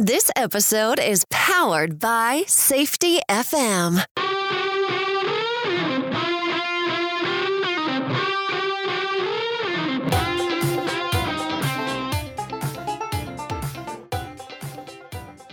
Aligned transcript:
This 0.00 0.30
episode 0.36 1.00
is 1.00 1.24
powered 1.28 1.98
by 1.98 2.44
Safety 2.46 3.18
FM. 3.28 4.04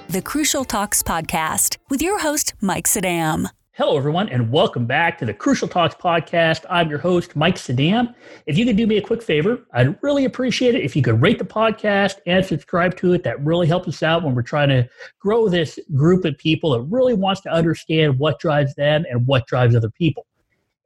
The 0.10 0.22
Crucial 0.24 0.64
Talks 0.64 1.02
podcast 1.02 1.78
with 1.90 2.04
your 2.04 2.20
host, 2.20 2.54
Mike 2.62 2.86
Sadam. 2.86 3.50
Hello, 3.78 3.98
everyone, 3.98 4.30
and 4.30 4.54
welcome 4.54 4.86
back 4.86 5.18
to 5.18 5.26
the 5.26 5.34
Crucial 5.34 5.68
Talks 5.68 5.96
podcast. 5.96 6.64
I'm 6.70 6.90
your 6.90 6.98
host, 6.98 7.36
Mike 7.36 7.56
Sadam. 7.56 8.16
If 8.46 8.58
you 8.58 8.64
could 8.64 8.78
do 8.78 8.88
me 8.88 8.96
a 8.96 9.02
quick 9.02 9.22
favor, 9.22 9.66
I'd 9.74 10.02
really 10.02 10.24
appreciate 10.24 10.76
it 10.76 10.86
if 10.86 10.96
you 10.96 11.02
could 11.02 11.22
rate 11.22 11.40
the 11.40 11.44
podcast 11.44 12.20
and 12.26 12.46
subscribe 12.46 12.96
to 13.00 13.12
it. 13.12 13.24
That 13.24 13.44
really 13.44 13.68
helps 13.68 13.90
us 13.90 14.02
out 14.02 14.24
when 14.24 14.34
we're 14.34 14.44
trying 14.44 14.70
to 14.70 14.88
grow 15.20 15.50
this 15.50 15.78
group 15.94 16.24
of 16.24 16.38
people 16.38 16.72
that 16.72 16.84
really 16.84 17.16
wants 17.16 17.42
to 17.42 17.52
understand 17.52 18.18
what 18.18 18.40
drives 18.40 18.74
them 18.76 19.04
and 19.10 19.28
what 19.28 19.46
drives 19.46 19.76
other 19.76 19.90
people. 19.90 20.26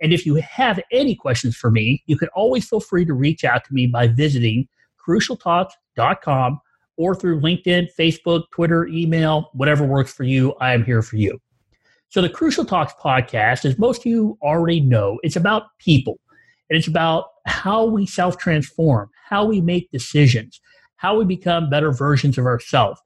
And 0.01 0.11
if 0.11 0.25
you 0.25 0.33
have 0.37 0.79
any 0.91 1.13
questions 1.13 1.55
for 1.55 1.69
me, 1.69 2.01
you 2.07 2.17
can 2.17 2.29
always 2.29 2.67
feel 2.67 2.79
free 2.79 3.05
to 3.05 3.13
reach 3.13 3.43
out 3.43 3.63
to 3.65 3.71
me 3.71 3.85
by 3.85 4.07
visiting 4.07 4.67
crucialtalks.com 5.07 6.59
or 6.97 7.13
through 7.13 7.39
LinkedIn, 7.39 7.89
Facebook, 7.95 8.45
Twitter, 8.49 8.87
email, 8.87 9.51
whatever 9.53 9.85
works 9.85 10.11
for 10.11 10.23
you. 10.23 10.55
I 10.59 10.73
am 10.73 10.83
here 10.83 11.03
for 11.03 11.17
you. 11.17 11.39
So, 12.11 12.23
the 12.23 12.29
Crucial 12.29 12.65
Talks 12.65 12.93
podcast, 12.93 13.65
as 13.65 13.77
most 13.77 14.01
of 14.01 14.07
you 14.07 14.35
already 14.41 14.81
know, 14.81 15.19
it's 15.21 15.35
about 15.35 15.77
people. 15.77 16.19
And 16.69 16.77
it's 16.77 16.87
about 16.87 17.25
how 17.45 17.85
we 17.85 18.07
self 18.07 18.37
transform, 18.37 19.11
how 19.27 19.45
we 19.45 19.61
make 19.61 19.91
decisions, 19.91 20.59
how 20.95 21.19
we 21.19 21.25
become 21.25 21.69
better 21.69 21.91
versions 21.91 22.39
of 22.39 22.45
ourselves. 22.45 22.99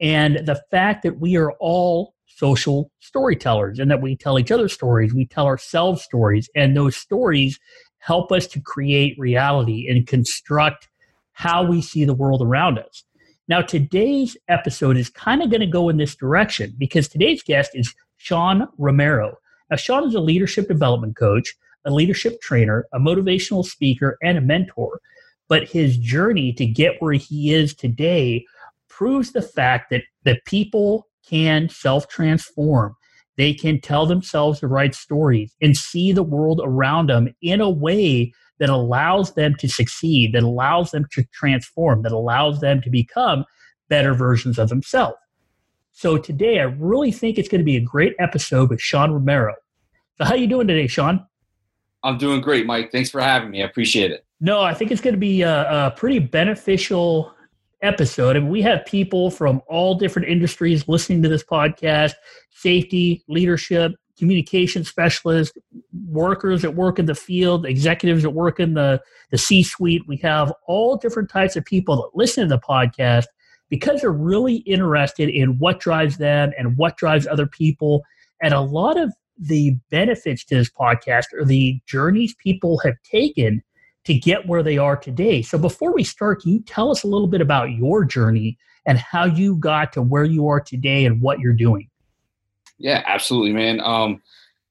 And 0.00 0.46
the 0.46 0.62
fact 0.70 1.02
that 1.02 1.20
we 1.20 1.36
are 1.36 1.52
all 1.60 2.14
social 2.26 2.90
storytellers 3.00 3.78
and 3.78 3.90
that 3.90 4.00
we 4.00 4.16
tell 4.16 4.38
each 4.38 4.50
other 4.50 4.68
stories, 4.68 5.12
we 5.12 5.26
tell 5.26 5.46
ourselves 5.46 6.02
stories, 6.02 6.48
and 6.54 6.74
those 6.74 6.96
stories 6.96 7.58
help 7.98 8.32
us 8.32 8.46
to 8.46 8.60
create 8.60 9.18
reality 9.18 9.88
and 9.90 10.06
construct 10.06 10.88
how 11.32 11.62
we 11.62 11.82
see 11.82 12.06
the 12.06 12.14
world 12.14 12.40
around 12.40 12.78
us. 12.78 13.04
Now, 13.46 13.60
today's 13.60 14.36
episode 14.48 14.96
is 14.96 15.10
kind 15.10 15.42
of 15.42 15.50
going 15.50 15.60
to 15.60 15.66
go 15.66 15.88
in 15.88 15.98
this 15.98 16.14
direction 16.14 16.74
because 16.78 17.08
today's 17.08 17.42
guest 17.42 17.72
is 17.74 17.94
Sean 18.18 18.68
Romero. 18.76 19.36
Now, 19.70 19.76
Sean 19.76 20.06
is 20.06 20.14
a 20.14 20.20
leadership 20.20 20.68
development 20.68 21.16
coach, 21.16 21.54
a 21.84 21.90
leadership 21.90 22.40
trainer, 22.40 22.86
a 22.92 22.98
motivational 22.98 23.64
speaker, 23.64 24.18
and 24.22 24.36
a 24.36 24.42
mentor. 24.42 25.00
But 25.48 25.68
his 25.68 25.96
journey 25.96 26.52
to 26.54 26.66
get 26.66 27.00
where 27.00 27.14
he 27.14 27.54
is 27.54 27.74
today 27.74 28.44
proves 28.88 29.32
the 29.32 29.42
fact 29.42 29.90
that, 29.90 30.02
that 30.24 30.44
people 30.44 31.06
can 31.26 31.68
self 31.68 32.08
transform. 32.08 32.94
They 33.36 33.54
can 33.54 33.80
tell 33.80 34.04
themselves 34.04 34.60
the 34.60 34.66
right 34.66 34.94
stories 34.94 35.54
and 35.62 35.76
see 35.76 36.12
the 36.12 36.24
world 36.24 36.60
around 36.62 37.08
them 37.08 37.28
in 37.40 37.60
a 37.60 37.70
way 37.70 38.32
that 38.58 38.68
allows 38.68 39.34
them 39.34 39.54
to 39.60 39.68
succeed, 39.68 40.32
that 40.34 40.42
allows 40.42 40.90
them 40.90 41.06
to 41.12 41.24
transform, 41.32 42.02
that 42.02 42.12
allows 42.12 42.60
them 42.60 42.82
to 42.82 42.90
become 42.90 43.44
better 43.88 44.12
versions 44.12 44.58
of 44.58 44.68
themselves. 44.68 45.16
So 45.98 46.16
today, 46.16 46.60
I 46.60 46.62
really 46.78 47.10
think 47.10 47.38
it's 47.38 47.48
going 47.48 47.58
to 47.58 47.64
be 47.64 47.74
a 47.74 47.80
great 47.80 48.14
episode 48.20 48.70
with 48.70 48.80
Sean 48.80 49.10
Romero. 49.10 49.56
So, 50.16 50.26
how 50.26 50.36
you 50.36 50.46
doing 50.46 50.68
today, 50.68 50.86
Sean? 50.86 51.26
I'm 52.04 52.18
doing 52.18 52.40
great, 52.40 52.66
Mike. 52.66 52.92
Thanks 52.92 53.10
for 53.10 53.20
having 53.20 53.50
me. 53.50 53.64
I 53.64 53.66
appreciate 53.66 54.12
it. 54.12 54.24
No, 54.40 54.60
I 54.60 54.74
think 54.74 54.92
it's 54.92 55.00
going 55.00 55.14
to 55.14 55.18
be 55.18 55.42
a, 55.42 55.86
a 55.86 55.90
pretty 55.90 56.20
beneficial 56.20 57.34
episode. 57.82 58.36
I 58.36 58.38
and 58.38 58.44
mean, 58.44 58.52
we 58.52 58.62
have 58.62 58.86
people 58.86 59.28
from 59.28 59.60
all 59.66 59.96
different 59.96 60.28
industries 60.28 60.86
listening 60.86 61.20
to 61.24 61.28
this 61.28 61.42
podcast 61.42 62.12
safety, 62.52 63.24
leadership, 63.26 63.90
communication 64.16 64.84
specialists, 64.84 65.58
workers 66.06 66.62
that 66.62 66.76
work 66.76 67.00
in 67.00 67.06
the 67.06 67.14
field, 67.16 67.66
executives 67.66 68.22
that 68.22 68.30
work 68.30 68.60
in 68.60 68.74
the, 68.74 69.02
the 69.32 69.38
C 69.38 69.64
suite. 69.64 70.02
We 70.06 70.18
have 70.18 70.52
all 70.68 70.96
different 70.96 71.28
types 71.28 71.56
of 71.56 71.64
people 71.64 71.96
that 71.96 72.16
listen 72.16 72.44
to 72.44 72.54
the 72.54 72.60
podcast 72.60 73.24
because 73.68 74.00
they're 74.00 74.10
really 74.10 74.56
interested 74.56 75.28
in 75.28 75.58
what 75.58 75.80
drives 75.80 76.18
them 76.18 76.52
and 76.58 76.76
what 76.76 76.96
drives 76.96 77.26
other 77.26 77.46
people. 77.46 78.02
And 78.42 78.54
a 78.54 78.60
lot 78.60 78.98
of 78.98 79.12
the 79.38 79.76
benefits 79.90 80.44
to 80.46 80.56
this 80.56 80.70
podcast 80.70 81.26
are 81.38 81.44
the 81.44 81.80
journeys 81.86 82.34
people 82.34 82.78
have 82.78 82.94
taken 83.02 83.62
to 84.04 84.14
get 84.14 84.46
where 84.46 84.62
they 84.62 84.78
are 84.78 84.96
today. 84.96 85.42
So 85.42 85.58
before 85.58 85.94
we 85.94 86.02
start, 86.02 86.42
can 86.42 86.52
you 86.52 86.60
tell 86.62 86.90
us 86.90 87.04
a 87.04 87.06
little 87.06 87.26
bit 87.26 87.40
about 87.40 87.72
your 87.72 88.04
journey 88.04 88.58
and 88.86 88.98
how 88.98 89.26
you 89.26 89.56
got 89.56 89.92
to 89.92 90.02
where 90.02 90.24
you 90.24 90.48
are 90.48 90.60
today 90.60 91.04
and 91.04 91.20
what 91.20 91.40
you're 91.40 91.52
doing? 91.52 91.88
Yeah, 92.78 93.02
absolutely, 93.06 93.52
man. 93.52 93.80
Um, 93.80 94.22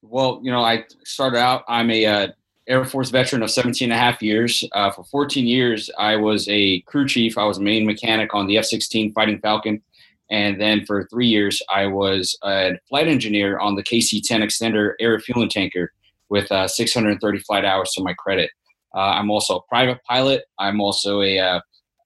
well, 0.01 0.39
you 0.43 0.51
know, 0.51 0.61
I 0.61 0.85
started 1.03 1.37
out, 1.37 1.63
I'm 1.67 1.91
a 1.91 2.05
uh, 2.05 2.27
Air 2.67 2.83
Force 2.83 3.09
veteran 3.09 3.43
of 3.43 3.51
17 3.51 3.91
and 3.91 3.93
a 3.93 4.01
half 4.01 4.21
years. 4.21 4.63
Uh, 4.73 4.91
for 4.91 5.03
14 5.05 5.47
years, 5.47 5.89
I 5.97 6.15
was 6.17 6.47
a 6.49 6.81
crew 6.81 7.07
chief. 7.07 7.37
I 7.37 7.45
was 7.45 7.57
a 7.57 7.61
main 7.61 7.85
mechanic 7.85 8.33
on 8.33 8.47
the 8.47 8.57
F 8.57 8.65
16 8.65 9.13
Fighting 9.13 9.39
Falcon. 9.39 9.81
And 10.29 10.59
then 10.59 10.85
for 10.85 11.07
three 11.07 11.27
years, 11.27 11.61
I 11.73 11.87
was 11.87 12.37
a 12.43 12.77
flight 12.89 13.07
engineer 13.07 13.59
on 13.59 13.75
the 13.75 13.83
KC 13.83 14.21
10 14.23 14.41
Extender 14.41 14.93
air 14.99 15.11
refueling 15.11 15.49
tanker 15.49 15.93
with 16.29 16.51
uh, 16.51 16.67
630 16.67 17.39
flight 17.39 17.63
hours 17.63 17.91
to 17.91 18.03
my 18.03 18.13
credit. 18.13 18.51
Uh, 18.93 18.99
I'm 18.99 19.31
also 19.31 19.57
a 19.57 19.63
private 19.63 20.03
pilot. 20.03 20.43
I'm 20.59 20.81
also 20.81 21.21
a, 21.21 21.39
uh, 21.39 21.61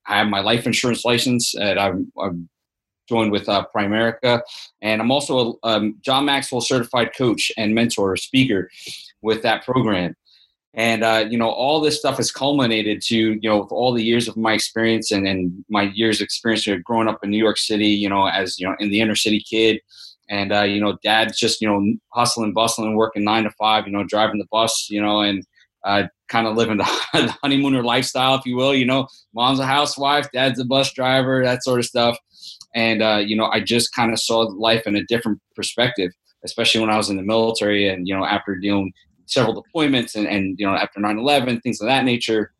I 0.07 0.19
have 0.19 0.27
my 0.27 0.41
life 0.41 0.67
insurance 0.67 1.03
license 1.03 1.55
and 1.55 1.79
I'm, 1.79 2.11
I'm 2.21 2.49
joined 3.09 3.31
with 3.31 3.49
uh, 3.49 3.65
Primerica. 3.75 4.41
And 4.81 5.01
I'm 5.01 5.11
also 5.11 5.57
a 5.63 5.67
um, 5.67 5.97
John 6.01 6.25
Maxwell 6.25 6.61
certified 6.61 7.11
coach 7.17 7.51
and 7.57 7.73
mentor 7.73 8.15
speaker 8.17 8.69
with 9.21 9.41
that 9.41 9.65
program 9.65 10.15
and 10.73 11.03
uh, 11.03 11.25
you 11.29 11.37
know 11.37 11.49
all 11.49 11.81
this 11.81 11.99
stuff 11.99 12.17
has 12.17 12.31
culminated 12.31 13.01
to 13.01 13.15
you 13.15 13.49
know 13.49 13.61
with 13.61 13.71
all 13.71 13.93
the 13.93 14.03
years 14.03 14.27
of 14.27 14.37
my 14.37 14.53
experience 14.53 15.11
and, 15.11 15.27
and 15.27 15.65
my 15.69 15.83
years 15.83 16.21
of 16.21 16.25
experience 16.25 16.67
growing 16.83 17.07
up 17.07 17.19
in 17.23 17.29
new 17.29 17.37
york 17.37 17.57
city 17.57 17.87
you 17.87 18.09
know 18.09 18.27
as 18.27 18.59
you 18.59 18.67
know 18.67 18.75
in 18.79 18.89
the 18.89 19.01
inner 19.01 19.15
city 19.15 19.43
kid 19.49 19.79
and 20.29 20.53
uh, 20.53 20.61
you 20.61 20.79
know 20.79 20.97
dad's 21.03 21.37
just 21.37 21.61
you 21.61 21.67
know 21.67 21.93
hustling 22.13 22.53
bustling 22.53 22.95
working 22.95 23.23
nine 23.23 23.43
to 23.43 23.51
five 23.51 23.85
you 23.85 23.91
know 23.91 24.03
driving 24.03 24.39
the 24.39 24.47
bus 24.51 24.87
you 24.89 25.01
know 25.01 25.21
and 25.21 25.45
uh, 25.83 26.03
kind 26.29 26.47
of 26.47 26.55
living 26.55 26.77
the 26.77 27.37
honeymooner 27.41 27.83
lifestyle 27.83 28.35
if 28.35 28.45
you 28.45 28.55
will 28.55 28.73
you 28.73 28.85
know 28.85 29.07
mom's 29.33 29.59
a 29.59 29.65
housewife 29.65 30.27
dad's 30.31 30.59
a 30.59 30.65
bus 30.65 30.93
driver 30.93 31.43
that 31.43 31.63
sort 31.63 31.79
of 31.79 31.85
stuff 31.85 32.17
and 32.73 33.01
uh, 33.01 33.17
you 33.17 33.35
know 33.35 33.47
i 33.47 33.59
just 33.59 33.93
kind 33.93 34.13
of 34.13 34.19
saw 34.19 34.39
life 34.41 34.87
in 34.87 34.95
a 34.95 35.03
different 35.05 35.39
perspective 35.55 36.11
especially 36.45 36.79
when 36.79 36.89
i 36.89 36.97
was 36.97 37.09
in 37.09 37.17
the 37.17 37.23
military 37.23 37.89
and 37.89 38.07
you 38.07 38.15
know 38.15 38.23
after 38.23 38.55
dealing 38.55 38.93
several 39.25 39.63
deployments 39.63 40.15
and, 40.15 40.27
and 40.27 40.57
you 40.59 40.65
know 40.65 40.73
after 40.73 40.99
9-11 40.99 41.61
things 41.61 41.81
of 41.81 41.87
that 41.87 42.05
nature 42.05 42.53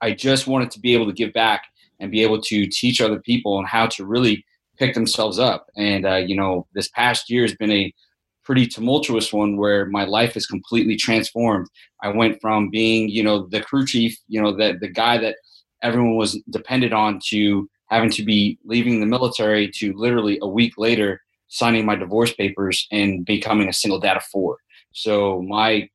i 0.00 0.12
just 0.12 0.46
wanted 0.46 0.70
to 0.70 0.80
be 0.80 0.94
able 0.94 1.06
to 1.06 1.12
give 1.12 1.32
back 1.32 1.64
and 2.00 2.10
be 2.10 2.22
able 2.22 2.40
to 2.40 2.66
teach 2.66 3.00
other 3.00 3.20
people 3.20 3.56
on 3.56 3.64
how 3.64 3.86
to 3.86 4.04
really 4.04 4.44
pick 4.78 4.94
themselves 4.94 5.38
up. 5.38 5.66
And 5.76 6.06
uh, 6.06 6.16
you 6.16 6.36
know 6.36 6.66
this 6.74 6.88
past 6.88 7.30
year 7.30 7.42
has 7.42 7.54
been 7.54 7.72
a 7.72 7.92
pretty 8.44 8.66
tumultuous 8.66 9.32
one 9.32 9.56
where 9.56 9.86
my 9.86 10.04
life 10.04 10.36
is 10.36 10.46
completely 10.46 10.96
transformed. 10.96 11.66
I 12.02 12.08
went 12.08 12.40
from 12.40 12.70
being 12.70 13.08
you 13.08 13.22
know 13.22 13.46
the 13.48 13.60
crew 13.60 13.86
chief 13.86 14.16
you 14.28 14.40
know 14.40 14.56
that 14.56 14.80
the 14.80 14.88
guy 14.88 15.18
that 15.18 15.36
everyone 15.82 16.16
was 16.16 16.40
dependent 16.50 16.92
on 16.92 17.20
to 17.28 17.68
having 17.90 18.10
to 18.10 18.24
be 18.24 18.58
leaving 18.64 19.00
the 19.00 19.06
military 19.06 19.70
to 19.70 19.92
literally 19.94 20.38
a 20.42 20.48
week 20.48 20.74
later 20.78 21.20
signing 21.48 21.86
my 21.86 21.94
divorce 21.94 22.32
papers 22.32 22.86
and 22.90 23.24
becoming 23.24 23.68
a 23.68 23.72
single 23.72 24.00
dad 24.00 24.16
of 24.16 24.24
four. 24.24 24.56
So 24.92 25.42
my 25.42 25.88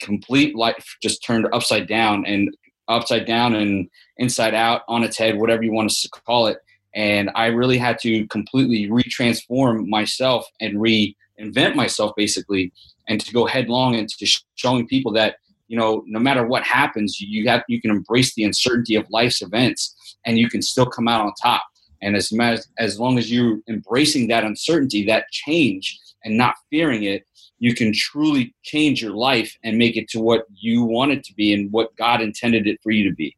complete 0.00 0.56
life 0.56 0.96
just 1.02 1.24
turned 1.24 1.46
upside 1.52 1.88
down 1.88 2.24
and 2.26 2.54
upside 2.88 3.26
down 3.26 3.54
and 3.54 3.88
inside 4.18 4.54
out 4.54 4.82
on 4.88 5.02
its 5.02 5.16
head, 5.16 5.38
whatever 5.38 5.62
you 5.62 5.72
want 5.72 5.90
to 5.90 6.08
call 6.26 6.46
it. 6.46 6.58
And 6.94 7.30
I 7.34 7.46
really 7.46 7.78
had 7.78 7.98
to 8.00 8.26
completely 8.28 8.88
retransform 8.88 9.88
myself 9.88 10.46
and 10.60 10.76
reinvent 10.76 11.74
myself 11.74 12.12
basically, 12.16 12.72
and 13.08 13.20
to 13.20 13.32
go 13.32 13.46
headlong 13.46 13.94
into 13.94 14.26
showing 14.54 14.86
people 14.86 15.12
that 15.12 15.36
you 15.66 15.76
know 15.76 16.04
no 16.06 16.20
matter 16.20 16.46
what 16.46 16.62
happens, 16.62 17.20
you 17.20 17.48
have 17.48 17.64
you 17.68 17.80
can 17.80 17.90
embrace 17.90 18.34
the 18.34 18.44
uncertainty 18.44 18.94
of 18.94 19.10
life's 19.10 19.42
events, 19.42 19.94
and 20.24 20.38
you 20.38 20.48
can 20.48 20.62
still 20.62 20.86
come 20.86 21.08
out 21.08 21.24
on 21.24 21.32
top. 21.42 21.64
And 22.00 22.16
as 22.16 22.32
as 22.78 23.00
long 23.00 23.18
as 23.18 23.32
you're 23.32 23.58
embracing 23.68 24.28
that 24.28 24.44
uncertainty, 24.44 25.04
that 25.06 25.30
change, 25.32 25.98
and 26.22 26.36
not 26.36 26.54
fearing 26.70 27.02
it, 27.04 27.24
you 27.58 27.74
can 27.74 27.92
truly 27.92 28.54
change 28.62 29.02
your 29.02 29.14
life 29.14 29.56
and 29.62 29.78
make 29.78 29.96
it 29.96 30.08
to 30.10 30.20
what 30.20 30.44
you 30.54 30.84
want 30.84 31.12
it 31.12 31.24
to 31.24 31.34
be 31.34 31.52
and 31.52 31.72
what 31.72 31.94
God 31.96 32.20
intended 32.20 32.66
it 32.66 32.80
for 32.82 32.90
you 32.90 33.08
to 33.08 33.14
be. 33.14 33.36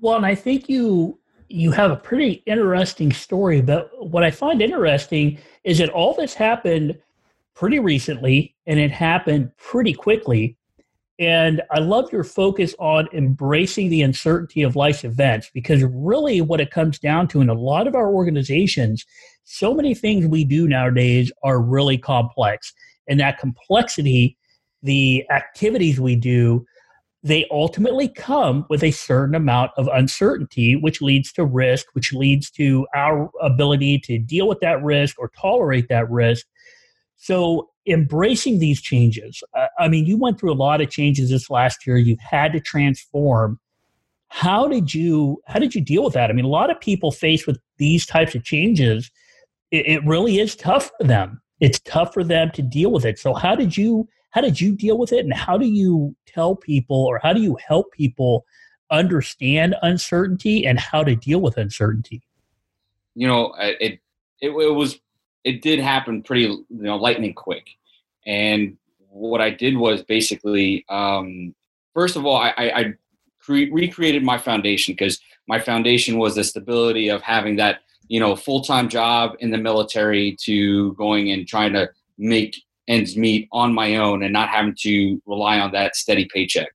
Well, 0.00 0.16
and 0.16 0.26
I 0.26 0.34
think 0.34 0.68
you 0.68 1.18
you 1.48 1.70
have 1.70 1.90
a 1.90 1.96
pretty 1.96 2.42
interesting 2.46 3.12
story, 3.12 3.60
but 3.60 3.90
what 4.10 4.24
I 4.24 4.30
find 4.30 4.60
interesting 4.62 5.38
is 5.62 5.78
that 5.78 5.90
all 5.90 6.14
this 6.14 6.34
happened 6.34 6.98
pretty 7.54 7.78
recently 7.78 8.56
and 8.66 8.80
it 8.80 8.90
happened 8.90 9.56
pretty 9.56 9.92
quickly. 9.92 10.56
And 11.18 11.62
I 11.70 11.78
love 11.78 12.10
your 12.10 12.24
focus 12.24 12.74
on 12.80 13.08
embracing 13.12 13.88
the 13.88 14.02
uncertainty 14.02 14.62
of 14.62 14.74
life's 14.74 15.04
events 15.04 15.50
because 15.54 15.84
really 15.84 16.40
what 16.40 16.60
it 16.60 16.72
comes 16.72 16.98
down 16.98 17.28
to 17.28 17.40
in 17.40 17.48
a 17.48 17.54
lot 17.54 17.86
of 17.86 17.94
our 17.94 18.12
organizations, 18.12 19.04
so 19.44 19.74
many 19.74 19.94
things 19.94 20.26
we 20.26 20.44
do 20.44 20.66
nowadays 20.66 21.30
are 21.44 21.60
really 21.60 21.98
complex. 21.98 22.72
And 23.08 23.20
that 23.20 23.38
complexity, 23.38 24.36
the 24.82 25.24
activities 25.30 26.00
we 26.00 26.16
do, 26.16 26.64
they 27.24 27.46
ultimately 27.50 28.06
come 28.06 28.66
with 28.68 28.84
a 28.84 28.90
certain 28.90 29.34
amount 29.34 29.70
of 29.78 29.88
uncertainty, 29.92 30.76
which 30.76 31.00
leads 31.00 31.32
to 31.32 31.44
risk, 31.44 31.86
which 31.94 32.12
leads 32.12 32.50
to 32.50 32.86
our 32.94 33.30
ability 33.40 33.98
to 34.00 34.18
deal 34.18 34.46
with 34.46 34.60
that 34.60 34.82
risk 34.82 35.18
or 35.18 35.30
tolerate 35.40 35.88
that 35.88 36.08
risk. 36.10 36.46
So, 37.16 37.70
embracing 37.86 38.58
these 38.58 38.80
changes, 38.80 39.42
I 39.78 39.88
mean, 39.88 40.04
you 40.04 40.18
went 40.18 40.38
through 40.38 40.52
a 40.52 40.54
lot 40.54 40.82
of 40.82 40.90
changes 40.90 41.30
this 41.30 41.48
last 41.48 41.86
year. 41.86 41.96
You've 41.96 42.20
had 42.20 42.52
to 42.52 42.60
transform. 42.60 43.58
How 44.28 44.68
did 44.68 44.92
you 44.92 45.40
how 45.46 45.58
did 45.58 45.74
you 45.74 45.80
deal 45.80 46.04
with 46.04 46.12
that? 46.14 46.28
I 46.28 46.34
mean, 46.34 46.44
a 46.44 46.48
lot 46.48 46.70
of 46.70 46.78
people 46.78 47.10
faced 47.10 47.46
with 47.46 47.58
these 47.78 48.04
types 48.04 48.34
of 48.34 48.44
changes, 48.44 49.10
it, 49.70 49.86
it 49.86 50.04
really 50.04 50.38
is 50.38 50.54
tough 50.56 50.90
for 50.98 51.06
them. 51.06 51.40
It's 51.60 51.80
tough 51.80 52.12
for 52.12 52.24
them 52.24 52.50
to 52.54 52.62
deal 52.62 52.90
with 52.90 53.04
it. 53.04 53.18
So, 53.18 53.34
how 53.34 53.54
did 53.54 53.76
you 53.76 54.08
how 54.30 54.40
did 54.40 54.60
you 54.60 54.74
deal 54.74 54.98
with 54.98 55.12
it? 55.12 55.24
And 55.24 55.32
how 55.32 55.56
do 55.56 55.66
you 55.66 56.14
tell 56.26 56.56
people 56.56 57.04
or 57.04 57.20
how 57.22 57.32
do 57.32 57.40
you 57.40 57.56
help 57.66 57.92
people 57.92 58.44
understand 58.90 59.76
uncertainty 59.82 60.66
and 60.66 60.78
how 60.78 61.04
to 61.04 61.14
deal 61.14 61.40
with 61.40 61.56
uncertainty? 61.56 62.22
You 63.14 63.28
know 63.28 63.54
it 63.58 64.00
it, 64.40 64.50
it 64.50 64.74
was 64.74 64.98
it 65.44 65.62
did 65.62 65.78
happen 65.78 66.22
pretty 66.22 66.42
you 66.44 66.66
know 66.68 66.96
lightning 66.96 67.34
quick. 67.34 67.68
And 68.26 68.76
what 69.14 69.40
i 69.40 69.48
did 69.48 69.76
was 69.76 70.02
basically 70.02 70.84
um, 70.88 71.54
first 71.94 72.16
of 72.16 72.26
all 72.26 72.36
i, 72.36 72.52
I 72.56 72.94
cre- 73.38 73.72
recreated 73.72 74.24
my 74.24 74.38
foundation 74.38 74.92
because 74.92 75.20
my 75.46 75.60
foundation 75.60 76.18
was 76.18 76.34
the 76.34 76.42
stability 76.42 77.08
of 77.08 77.22
having 77.22 77.56
that 77.56 77.80
you 78.08 78.20
know 78.20 78.36
full-time 78.36 78.88
job 78.88 79.32
in 79.40 79.50
the 79.50 79.58
military 79.58 80.36
to 80.42 80.92
going 80.94 81.30
and 81.30 81.46
trying 81.46 81.72
to 81.72 81.88
make 82.18 82.62
ends 82.88 83.16
meet 83.16 83.48
on 83.52 83.72
my 83.72 83.96
own 83.96 84.22
and 84.22 84.32
not 84.32 84.48
having 84.48 84.74
to 84.80 85.20
rely 85.26 85.58
on 85.58 85.72
that 85.72 85.96
steady 85.96 86.28
paycheck. 86.32 86.68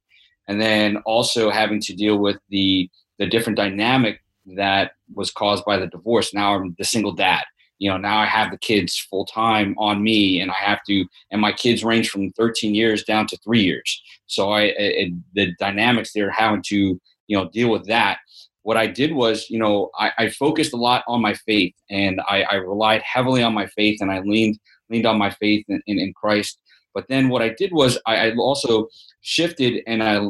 And 0.48 0.60
then 0.60 0.98
also 1.06 1.50
having 1.52 1.80
to 1.82 1.94
deal 1.94 2.18
with 2.18 2.38
the 2.50 2.90
the 3.20 3.28
different 3.28 3.58
dynamic 3.58 4.22
that 4.56 4.94
was 5.14 5.30
caused 5.30 5.66
by 5.66 5.78
the 5.78 5.88
divorce. 5.88 6.34
Now 6.34 6.56
I'm 6.56 6.76
the 6.78 6.86
single 6.86 7.12
dad. 7.12 7.44
You 7.78 7.90
know, 7.90 7.98
now 7.98 8.18
I 8.20 8.26
have 8.26 8.52
the 8.52 8.58
kids 8.58 8.98
full 8.98 9.26
time 9.26 9.76
on 9.78 10.04
me, 10.04 10.42
and 10.42 10.52
I 10.52 10.56
have 10.56 10.84
to. 10.88 11.06
And 11.32 11.40
my 11.40 11.52
kids 11.52 11.84
range 11.84 12.10
from 12.10 12.32
13 12.34 12.74
years 12.76 13.04
down 13.04 13.28
to 13.28 13.38
three 13.38 13.62
years. 13.62 14.02
So 14.26 14.52
I, 14.52 15.12
the 15.34 15.54
dynamics 15.60 16.12
there, 16.14 16.32
having 16.32 16.64
to 16.68 17.00
you 17.28 17.38
know 17.38 17.50
deal 17.50 17.70
with 17.70 17.86
that. 17.88 18.20
What 18.64 18.78
I 18.78 18.88
did 18.88 19.14
was, 19.14 19.50
you 19.50 19.58
know, 19.58 19.90
I, 19.98 20.12
I 20.18 20.30
focused 20.30 20.74
a 20.74 20.78
lot 20.78 21.04
on 21.08 21.22
my 21.22 21.34
faith, 21.34 21.74
and 21.90 22.22
I, 22.28 22.44
I 22.44 22.56
relied 22.56 23.02
heavily 23.02 23.42
on 23.42 23.54
my 23.54 23.68
faith, 23.68 24.00
and 24.02 24.12
I 24.12 24.20
leaned 24.20 24.60
leaned 24.90 25.06
on 25.06 25.18
my 25.18 25.30
faith 25.30 25.66
in, 25.68 25.82
in, 25.88 26.00
in 26.00 26.14
Christ. 26.14 26.60
But 26.94 27.06
then 27.10 27.30
what 27.30 27.42
I 27.42 27.50
did 27.50 27.72
was 27.72 28.00
I, 28.06 28.30
I, 28.30 28.36
also 28.36 28.88
shifted 29.22 29.84
and 29.88 30.04
I 30.04 30.26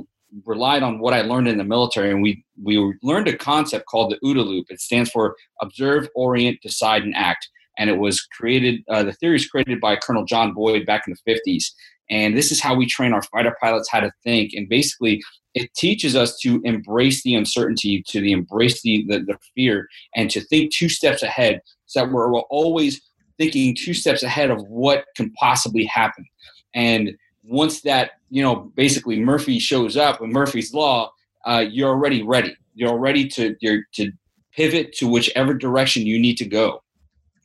relied 0.45 0.83
on 0.83 0.99
what 0.99 1.13
I 1.13 1.21
learned 1.21 1.47
in 1.47 1.57
the 1.57 1.63
military. 1.63 2.11
And 2.11 2.21
we, 2.21 2.43
we 2.61 2.77
learned 3.01 3.27
a 3.27 3.37
concept 3.37 3.85
called 3.87 4.11
the 4.11 4.27
OODA 4.27 4.45
loop. 4.45 4.67
It 4.69 4.81
stands 4.81 5.09
for 5.09 5.35
Observe, 5.61 6.07
Orient, 6.15 6.59
Decide, 6.61 7.03
and 7.03 7.15
Act. 7.15 7.47
And 7.77 7.89
it 7.89 7.97
was 7.97 8.21
created, 8.21 8.81
uh, 8.89 9.03
the 9.03 9.13
theory 9.13 9.37
is 9.37 9.47
created 9.47 9.79
by 9.79 9.95
Colonel 9.95 10.25
John 10.25 10.53
Boyd 10.53 10.85
back 10.85 11.03
in 11.07 11.15
the 11.25 11.33
50s. 11.33 11.63
And 12.09 12.35
this 12.35 12.51
is 12.51 12.61
how 12.61 12.75
we 12.75 12.85
train 12.85 13.13
our 13.13 13.21
fighter 13.21 13.55
pilots 13.61 13.89
how 13.89 13.99
to 13.99 14.11
think. 14.23 14.53
And 14.53 14.67
basically, 14.67 15.21
it 15.53 15.73
teaches 15.75 16.15
us 16.15 16.37
to 16.39 16.61
embrace 16.63 17.23
the 17.23 17.35
uncertainty, 17.35 18.03
to 18.07 18.21
the 18.21 18.31
embrace 18.31 18.81
the, 18.81 19.05
the, 19.07 19.19
the 19.19 19.37
fear, 19.55 19.87
and 20.15 20.29
to 20.31 20.41
think 20.41 20.73
two 20.73 20.89
steps 20.89 21.23
ahead 21.23 21.61
so 21.85 22.01
that 22.01 22.11
we're, 22.11 22.31
we're 22.31 22.41
always 22.41 23.01
thinking 23.37 23.75
two 23.75 23.93
steps 23.93 24.21
ahead 24.23 24.51
of 24.51 24.61
what 24.67 25.05
can 25.15 25.31
possibly 25.33 25.85
happen. 25.85 26.25
And 26.73 27.15
once 27.43 27.81
that, 27.81 28.11
you 28.29 28.43
know, 28.43 28.71
basically 28.75 29.19
Murphy 29.19 29.59
shows 29.59 29.97
up 29.97 30.21
with 30.21 30.29
Murphy's 30.29 30.73
Law, 30.73 31.11
uh, 31.45 31.65
you're 31.67 31.89
already 31.89 32.21
ready. 32.21 32.55
You're 32.75 32.97
ready 32.97 33.27
to, 33.29 33.55
you're, 33.61 33.83
to 33.93 34.11
pivot 34.53 34.93
to 34.93 35.07
whichever 35.07 35.53
direction 35.53 36.05
you 36.05 36.19
need 36.19 36.37
to 36.37 36.45
go. 36.45 36.83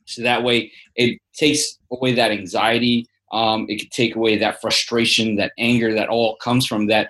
So 0.05 0.21
that 0.21 0.43
way 0.43 0.71
it 0.95 1.19
takes 1.33 1.79
away 1.91 2.13
that 2.13 2.31
anxiety. 2.31 3.07
Um, 3.35 3.65
it 3.69 3.79
could 3.79 3.91
take 3.91 4.15
away 4.15 4.37
that 4.37 4.61
frustration, 4.61 5.35
that 5.35 5.51
anger 5.59 5.93
that 5.93 6.09
all 6.09 6.37
comes 6.37 6.65
from 6.65 6.87
that 6.87 7.09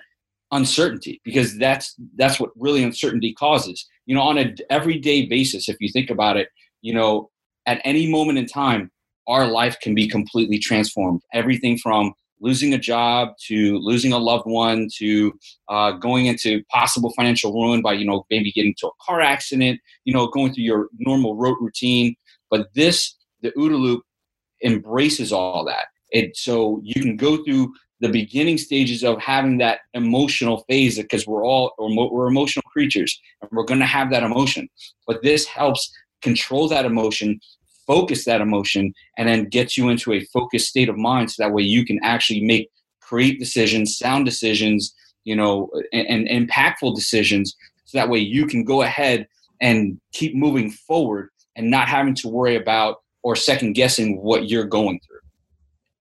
uncertainty 0.52 1.20
because 1.24 1.56
that's 1.58 1.94
that's 2.16 2.38
what 2.38 2.50
really 2.56 2.82
uncertainty 2.82 3.32
causes. 3.32 3.86
You 4.06 4.14
know 4.14 4.22
on 4.22 4.38
a 4.38 4.54
everyday 4.70 5.26
basis 5.26 5.68
if 5.68 5.76
you 5.80 5.88
think 5.88 6.10
about 6.10 6.36
it 6.36 6.48
you 6.82 6.94
know 6.94 7.30
at 7.66 7.80
any 7.84 8.08
moment 8.08 8.38
in 8.38 8.46
time, 8.46 8.90
our 9.26 9.46
life 9.46 9.76
can 9.80 9.94
be 9.94 10.08
completely 10.08 10.58
transformed. 10.58 11.20
Everything 11.34 11.76
from 11.76 12.14
losing 12.40 12.74
a 12.74 12.78
job 12.78 13.30
to 13.46 13.78
losing 13.78 14.12
a 14.12 14.18
loved 14.18 14.46
one 14.46 14.88
to 14.98 15.32
uh, 15.68 15.92
going 15.92 16.26
into 16.26 16.62
possible 16.70 17.12
financial 17.16 17.52
ruin 17.52 17.82
by 17.82 17.92
you 17.92 18.04
know 18.04 18.24
maybe 18.30 18.52
getting 18.52 18.74
to 18.78 18.86
a 18.86 18.90
car 19.04 19.20
accident 19.20 19.80
you 20.04 20.12
know 20.12 20.26
going 20.28 20.52
through 20.52 20.64
your 20.64 20.88
normal 20.98 21.36
road 21.36 21.56
routine. 21.60 22.14
But 22.50 22.68
this 22.74 23.16
the 23.42 23.50
OODA 23.52 23.78
loop 23.78 24.02
embraces 24.62 25.32
all 25.32 25.64
that 25.64 25.86
it 26.10 26.36
so 26.36 26.80
you 26.82 27.00
can 27.00 27.16
go 27.16 27.42
through 27.44 27.72
the 28.00 28.08
beginning 28.08 28.58
stages 28.58 29.02
of 29.02 29.18
having 29.20 29.58
that 29.58 29.80
emotional 29.94 30.64
phase 30.68 30.96
because 30.96 31.26
we're 31.26 31.44
all 31.44 31.72
we're 31.78 32.26
emotional 32.26 32.62
creatures 32.70 33.18
and 33.40 33.50
we're 33.52 33.64
going 33.64 33.80
to 33.80 33.86
have 33.86 34.10
that 34.10 34.22
emotion. 34.22 34.68
But 35.06 35.22
this 35.22 35.46
helps 35.46 35.90
control 36.22 36.68
that 36.68 36.84
emotion 36.84 37.40
focus 37.86 38.24
that 38.24 38.40
emotion 38.40 38.92
and 39.16 39.28
then 39.28 39.44
gets 39.44 39.76
you 39.76 39.88
into 39.88 40.12
a 40.12 40.24
focused 40.32 40.68
state 40.68 40.88
of 40.88 40.96
mind 40.96 41.30
so 41.30 41.42
that 41.42 41.52
way 41.52 41.62
you 41.62 41.84
can 41.84 41.98
actually 42.02 42.40
make 42.42 42.68
create 43.00 43.38
decisions 43.38 43.96
sound 43.96 44.24
decisions 44.24 44.94
you 45.24 45.36
know 45.36 45.70
and, 45.92 46.28
and 46.28 46.48
impactful 46.50 46.94
decisions 46.94 47.54
so 47.84 47.96
that 47.96 48.08
way 48.08 48.18
you 48.18 48.46
can 48.46 48.64
go 48.64 48.82
ahead 48.82 49.26
and 49.60 50.00
keep 50.12 50.34
moving 50.34 50.70
forward 50.70 51.28
and 51.54 51.70
not 51.70 51.88
having 51.88 52.14
to 52.14 52.28
worry 52.28 52.56
about 52.56 52.96
or 53.22 53.36
second 53.36 53.74
guessing 53.74 54.20
what 54.20 54.48
you're 54.48 54.64
going 54.64 55.00
through 55.06 55.15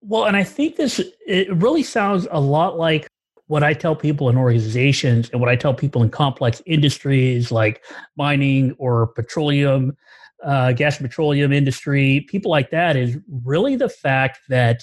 well 0.07 0.25
and 0.25 0.37
i 0.37 0.43
think 0.43 0.75
this 0.75 1.01
it 1.27 1.53
really 1.55 1.83
sounds 1.83 2.27
a 2.31 2.39
lot 2.39 2.77
like 2.77 3.07
what 3.47 3.63
I 3.63 3.73
tell 3.73 3.95
people 3.95 4.29
in 4.29 4.37
organizations 4.37 5.29
and 5.29 5.39
what 5.39 5.49
I 5.49 5.55
tell 5.55 5.73
people 5.73 6.01
in 6.01 6.09
complex 6.09 6.61
industries 6.65 7.51
like 7.51 7.83
mining 8.17 8.75
or 8.79 9.07
petroleum 9.07 9.95
uh, 10.43 10.71
gas 10.73 10.99
and 10.99 11.07
petroleum 11.07 11.51
industry, 11.51 12.25
people 12.29 12.51
like 12.51 12.69
that, 12.71 12.95
is 12.95 13.17
really 13.43 13.75
the 13.75 13.89
fact 13.89 14.39
that 14.49 14.81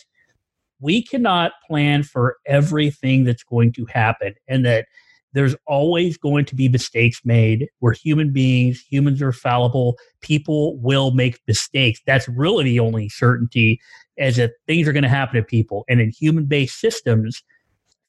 we 0.80 1.02
cannot 1.02 1.52
plan 1.66 2.02
for 2.02 2.37
everything 2.47 3.25
that's 3.25 3.44
going 3.44 3.73
to 3.73 3.87
happen 3.87 4.35
and 4.49 4.64
that 4.64 4.87
there's 5.32 5.56
always 5.66 6.18
going 6.18 6.44
to 6.44 6.54
be 6.54 6.68
mistakes 6.68 7.20
made. 7.25 7.68
We're 7.80 7.94
human 7.94 8.32
beings, 8.32 8.80
humans 8.80 9.23
are 9.23 9.32
fallible, 9.32 9.97
people 10.20 10.78
will 10.78 11.12
make 11.12 11.40
mistakes. 11.49 12.00
That's 12.06 12.28
really 12.28 12.64
the 12.64 12.80
only 12.80 13.08
certainty 13.08 13.80
as 14.19 14.37
that 14.37 14.52
things 14.66 14.87
are 14.87 14.92
going 14.92 15.02
to 15.02 15.09
happen 15.09 15.37
to 15.37 15.42
people. 15.42 15.85
And 15.88 16.00
in 16.00 16.11
human 16.11 16.45
based 16.45 16.78
systems, 16.81 17.42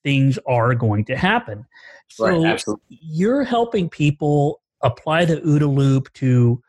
things 0.04 0.38
are 0.48 0.76
going 0.76 1.06
to 1.06 1.16
happen. 1.16 1.66
So 2.10 2.44
right, 2.44 2.62
you're 2.90 3.44
helping 3.44 3.90
people 3.90 4.62
apply 4.82 5.26
the 5.26 5.38
OODA 5.38 5.74
loop 5.74 6.12
to 6.14 6.62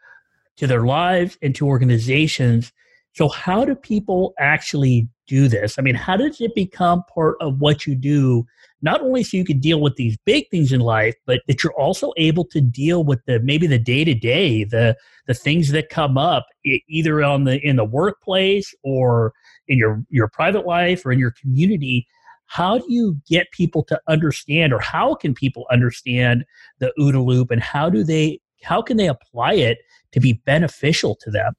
to 0.56 0.66
their 0.66 0.84
lives 0.84 1.36
and 1.42 1.54
to 1.56 1.66
organizations. 1.66 2.72
So, 3.12 3.28
how 3.28 3.64
do 3.64 3.74
people 3.74 4.34
actually 4.38 5.08
do 5.26 5.48
this? 5.48 5.78
I 5.78 5.82
mean, 5.82 5.94
how 5.94 6.16
does 6.16 6.40
it 6.40 6.54
become 6.54 7.02
part 7.12 7.36
of 7.40 7.60
what 7.60 7.86
you 7.86 7.94
do? 7.94 8.46
Not 8.84 9.00
only 9.00 9.22
so 9.22 9.38
you 9.38 9.46
can 9.46 9.60
deal 9.60 9.80
with 9.80 9.96
these 9.96 10.18
big 10.26 10.50
things 10.50 10.70
in 10.70 10.80
life, 10.80 11.14
but 11.24 11.40
that 11.48 11.64
you're 11.64 11.72
also 11.72 12.12
able 12.18 12.44
to 12.44 12.60
deal 12.60 13.02
with 13.02 13.24
the 13.24 13.40
maybe 13.40 13.66
the 13.66 13.78
day 13.78 14.04
to 14.04 14.12
day, 14.12 14.62
the 14.62 14.94
the 15.26 15.32
things 15.32 15.70
that 15.70 15.88
come 15.88 16.18
up 16.18 16.46
either 16.64 17.24
on 17.24 17.44
the 17.44 17.58
in 17.66 17.76
the 17.76 17.84
workplace 17.84 18.74
or 18.82 19.32
in 19.68 19.78
your 19.78 20.04
your 20.10 20.28
private 20.28 20.66
life 20.66 21.06
or 21.06 21.12
in 21.12 21.18
your 21.18 21.30
community. 21.30 22.06
How 22.44 22.76
do 22.76 22.84
you 22.86 23.18
get 23.26 23.50
people 23.52 23.82
to 23.84 23.98
understand, 24.06 24.74
or 24.74 24.80
how 24.80 25.14
can 25.14 25.32
people 25.32 25.64
understand 25.70 26.44
the 26.78 26.92
OODA 27.00 27.24
loop, 27.24 27.50
and 27.50 27.62
how 27.62 27.88
do 27.88 28.04
they 28.04 28.38
how 28.62 28.82
can 28.82 28.98
they 28.98 29.08
apply 29.08 29.54
it 29.54 29.78
to 30.12 30.20
be 30.20 30.34
beneficial 30.44 31.16
to 31.22 31.30
them? 31.30 31.54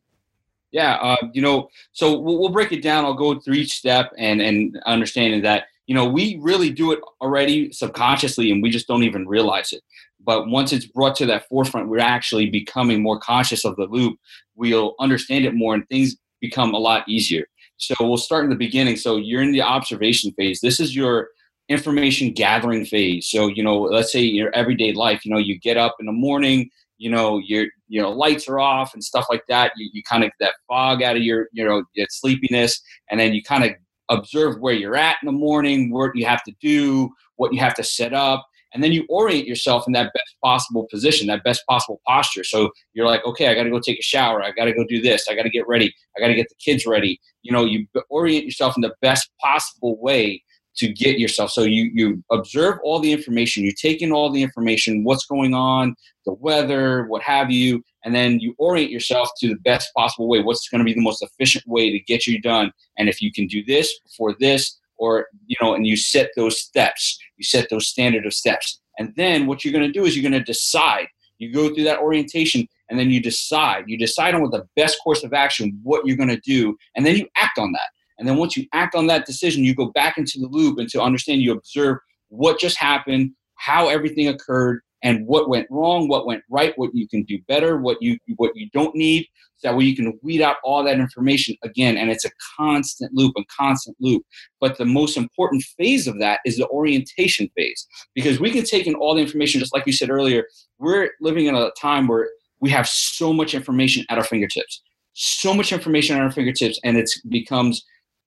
Yeah, 0.72 0.96
uh, 1.02 1.18
you 1.34 1.42
know, 1.42 1.70
so 1.92 2.20
we'll, 2.20 2.38
we'll, 2.38 2.50
break 2.50 2.72
it 2.72 2.84
down. 2.84 3.06
I'll 3.06 3.14
go 3.14 3.40
through 3.40 3.56
each 3.56 3.74
step 3.74 4.12
and 4.16 4.42
and 4.42 4.80
understanding 4.86 5.42
that 5.42 5.66
you 5.88 5.96
know 5.96 6.08
we 6.08 6.40
really 6.42 6.70
do 6.70 6.92
it 6.92 7.00
already 7.22 7.72
subconsciously, 7.72 8.52
and 8.52 8.62
we 8.62 8.70
just 8.70 8.88
don't 8.88 9.04
even 9.04 9.28
realize 9.28 9.72
it. 9.72 9.82
But 10.20 10.48
once 10.48 10.74
it's 10.74 10.86
brought 10.86 11.16
to 11.18 11.26
that 11.28 11.48
forefront, 11.48 11.90
we're 11.90 12.00
actually 12.00 12.50
becoming 12.50 13.02
more 13.02 13.20
conscious 13.20 13.64
of 13.64 13.76
the 13.76 13.86
loop. 13.86 14.18
We'll 14.56 14.96
understand 15.00 15.46
it 15.46 15.54
more, 15.54 15.74
and 15.74 15.88
things 15.90 16.16
become 16.42 16.74
a 16.74 16.80
lot 16.80 17.08
easier. 17.08 17.46
So 17.78 17.96
we'll 18.00 18.18
start 18.18 18.46
in 18.46 18.50
the 18.50 18.56
beginning. 18.56 18.96
So 18.96 19.18
you're 19.18 19.42
in 19.42 19.52
the 19.52 19.62
observation 19.62 20.32
phase. 20.34 20.62
This 20.62 20.80
is 20.80 20.96
your 20.96 21.30
information 21.68 22.32
gathering 22.32 22.86
phase. 22.86 23.28
So, 23.28 23.48
you 23.48 23.64
know, 23.64 23.82
let's 23.82 24.12
say 24.12 24.22
your 24.22 24.54
everyday 24.56 24.94
life, 24.94 25.26
you 25.26 25.32
know, 25.32 25.40
you 25.40 25.60
get 25.60 25.78
up 25.78 25.96
in 26.00 26.06
the 26.06 26.12
morning, 26.12 26.70
you 26.98 27.10
know, 27.10 27.40
your 27.40 27.66
you 27.88 28.02
know 28.02 28.12
lights 28.12 28.48
are 28.48 28.60
off 28.60 28.94
and 28.94 29.04
stuff 29.04 29.26
like 29.30 29.44
that. 29.50 29.74
You, 29.76 29.90
you 29.94 30.04
kind 30.04 30.24
of 30.24 30.30
get 30.30 30.46
that 30.48 30.54
fog 30.68 31.04
out 31.04 31.16
of 31.16 31.24
your 31.24 31.48
you 31.52 31.66
know 31.66 31.84
your 31.94 32.08
sleepiness, 32.10 32.82
and 33.12 33.20
then 33.20 33.34
you 33.34 33.44
kind 33.44 33.64
of 33.64 33.72
observe 34.10 34.60
where 34.60 34.74
you're 34.74 34.96
at 34.96 35.18
in 35.22 35.26
the 35.26 35.32
morning, 35.32 35.92
what 35.92 36.16
you 36.16 36.26
have 36.26 36.44
to 36.44 36.54
do, 36.62 37.10
what 37.36 37.54
you 37.54 37.60
have 37.60 37.74
to 37.76 37.84
set 37.84 38.14
up, 38.14 38.46
and 38.74 38.84
then 38.84 38.92
you 38.92 39.06
orient 39.08 39.48
yourself 39.48 39.86
in 39.88 39.94
that 39.94 40.12
best 40.14 40.36
possible 40.44 40.86
position, 40.92 41.28
that 41.28 41.44
best 41.46 41.64
possible 41.68 42.02
posture. 42.06 42.44
So 42.44 42.72
you're 42.94 43.06
like, 43.06 43.26
okay, 43.26 43.48
I 43.48 43.56
got 43.56 43.64
to 43.64 43.70
go 43.70 43.80
take 43.80 44.00
a 44.00 44.04
shower, 44.04 44.44
I 44.44 44.52
got 44.52 44.66
to 44.66 44.74
go 44.74 44.84
do 44.88 45.02
this, 45.02 45.28
I 45.30 45.36
got 45.36 45.44
to 45.44 45.50
get 45.50 45.66
ready, 45.68 45.94
I 46.18 46.20
got 46.20 46.28
to 46.28 46.36
get 46.36 46.50
the 46.50 46.56
kids 46.56 46.86
ready. 46.86 47.20
You 47.42 47.54
know, 47.54 47.64
you 47.64 47.88
orient 48.10 48.44
yourself 48.44 48.76
in 48.76 48.82
the 48.82 48.94
best 49.02 49.30
possible 49.42 49.98
way 50.02 50.44
to 50.78 50.92
get 50.92 51.20
yourself. 51.20 51.52
So 51.52 51.64
you 51.64 51.92
you 51.94 52.24
observe 52.32 52.80
all 52.84 53.00
the 53.00 53.12
information, 53.12 53.64
you 53.64 53.72
take 53.72 54.02
in 54.02 54.12
all 54.12 54.32
the 54.32 54.44
information, 54.44 55.04
what's 55.04 55.26
going 55.26 55.54
on, 55.54 55.96
the 56.26 56.34
weather, 56.34 57.06
what 57.08 57.22
have 57.22 57.52
you, 57.52 57.84
and 58.04 58.14
then 58.14 58.40
you 58.40 58.56
orient 58.58 58.92
yourself 58.92 59.30
to 59.40 59.48
the 59.48 59.60
best 59.64 59.94
possible 59.96 60.28
way. 60.28 60.42
What's 60.42 60.68
going 60.70 60.80
to 60.80 60.86
be 60.86 60.94
the 60.94 61.02
most 61.02 61.22
efficient 61.22 61.66
way 61.68 61.92
to 61.92 62.00
get 62.00 62.28
you 62.28 62.42
done? 62.42 62.72
And 62.98 63.10
if 63.10 63.22
you 63.22 63.32
can 63.32 63.48
do 63.48 63.64
this 63.64 64.00
before 64.00 64.36
this, 64.40 64.80
or 64.98 65.28
you 65.48 65.56
know, 65.62 65.76
and 65.76 65.88
you 65.88 65.98
set 65.98 66.32
those 66.36 66.60
steps, 66.60 67.18
you 67.38 67.44
set 67.44 67.70
those 67.70 67.88
standard 67.88 68.26
of 68.26 68.34
steps, 68.34 68.80
and 68.98 69.14
then 69.16 69.48
what 69.48 69.64
you're 69.64 69.74
going 69.74 69.92
to 69.92 70.00
do 70.00 70.06
is 70.06 70.16
you're 70.16 70.30
going 70.30 70.40
to 70.40 70.52
decide. 70.52 71.08
You 71.38 71.52
go 71.52 71.74
through 71.74 71.84
that 71.84 72.00
orientation, 72.00 72.66
and 72.90 72.98
then 72.98 73.10
you 73.10 73.22
decide. 73.22 73.86
You 73.88 73.98
decide 73.98 74.36
on 74.36 74.42
what 74.42 74.52
the 74.52 74.66
best 74.78 74.98
course 75.04 75.24
of 75.24 75.34
action, 75.34 75.78
what 75.84 76.06
you're 76.06 76.16
going 76.16 76.30
to 76.30 76.40
do, 76.40 76.78
and 76.96 77.06
then 77.06 77.18
you 77.18 77.28
act 77.36 77.60
on 77.60 77.74
that. 77.74 77.90
And 78.18 78.28
then 78.28 78.38
once 78.38 78.56
you 78.56 78.66
act 78.74 78.96
on 78.96 79.08
that 79.08 79.26
decision, 79.26 79.64
you 79.64 79.76
go 79.76 79.92
back 79.92 80.18
into 80.18 80.40
the 80.40 80.48
loop 80.48 80.78
and 80.80 80.90
to 80.90 81.02
understand 81.02 81.42
you 81.42 81.52
observe 81.52 81.98
what 82.30 82.60
just 82.60 82.78
happened, 82.78 83.32
how 83.56 83.88
everything 83.88 84.28
occurred, 84.28 84.82
and 85.04 85.28
what 85.28 85.50
went 85.50 85.68
wrong, 85.70 86.08
what 86.08 86.26
went 86.26 86.44
right, 86.50 86.74
what 86.78 86.90
you 86.94 87.08
can 87.08 87.24
do 87.24 87.38
better, 87.48 87.78
what 87.78 88.02
you 88.02 88.18
what 88.38 88.56
you 88.56 88.68
don't 88.74 88.96
need. 88.96 89.28
So 89.58 89.70
that 89.70 89.78
way 89.78 89.86
you 89.86 89.96
can 89.96 90.18
weed 90.24 90.42
out 90.42 90.58
all 90.64 90.84
that 90.84 91.00
information 91.00 91.56
again. 91.64 91.96
And 91.96 92.10
it's 92.10 92.26
a 92.26 92.32
constant 92.58 93.14
loop 93.14 93.34
a 93.38 93.44
constant 93.56 93.96
loop. 94.00 94.24
But 94.60 94.78
the 94.78 94.86
most 94.86 95.16
important 95.16 95.64
phase 95.78 96.08
of 96.08 96.20
that 96.20 96.40
is 96.44 96.58
the 96.58 96.68
orientation 96.70 97.50
phase. 97.56 97.88
Because 98.16 98.40
we 98.40 98.50
can 98.52 98.64
take 98.64 98.88
in 98.88 98.96
all 98.96 99.14
the 99.14 99.22
information, 99.22 99.60
just 99.60 99.74
like 99.74 99.86
you 99.86 99.94
said 99.94 100.10
earlier, 100.10 100.46
we're 100.80 101.12
living 101.22 101.46
in 101.46 101.56
a 101.56 101.70
time 101.80 102.08
where 102.08 102.28
we 102.60 102.72
have 102.72 102.88
so 102.88 103.32
much 103.32 103.54
information 103.54 104.06
at 104.10 104.18
our 104.18 104.24
fingertips. 104.24 104.82
So 105.14 105.54
much 105.54 105.72
information 105.72 106.16
at 106.16 106.24
our 106.24 106.32
fingertips, 106.32 106.80
and 106.84 106.98
it 106.98 107.10
becomes 107.30 107.86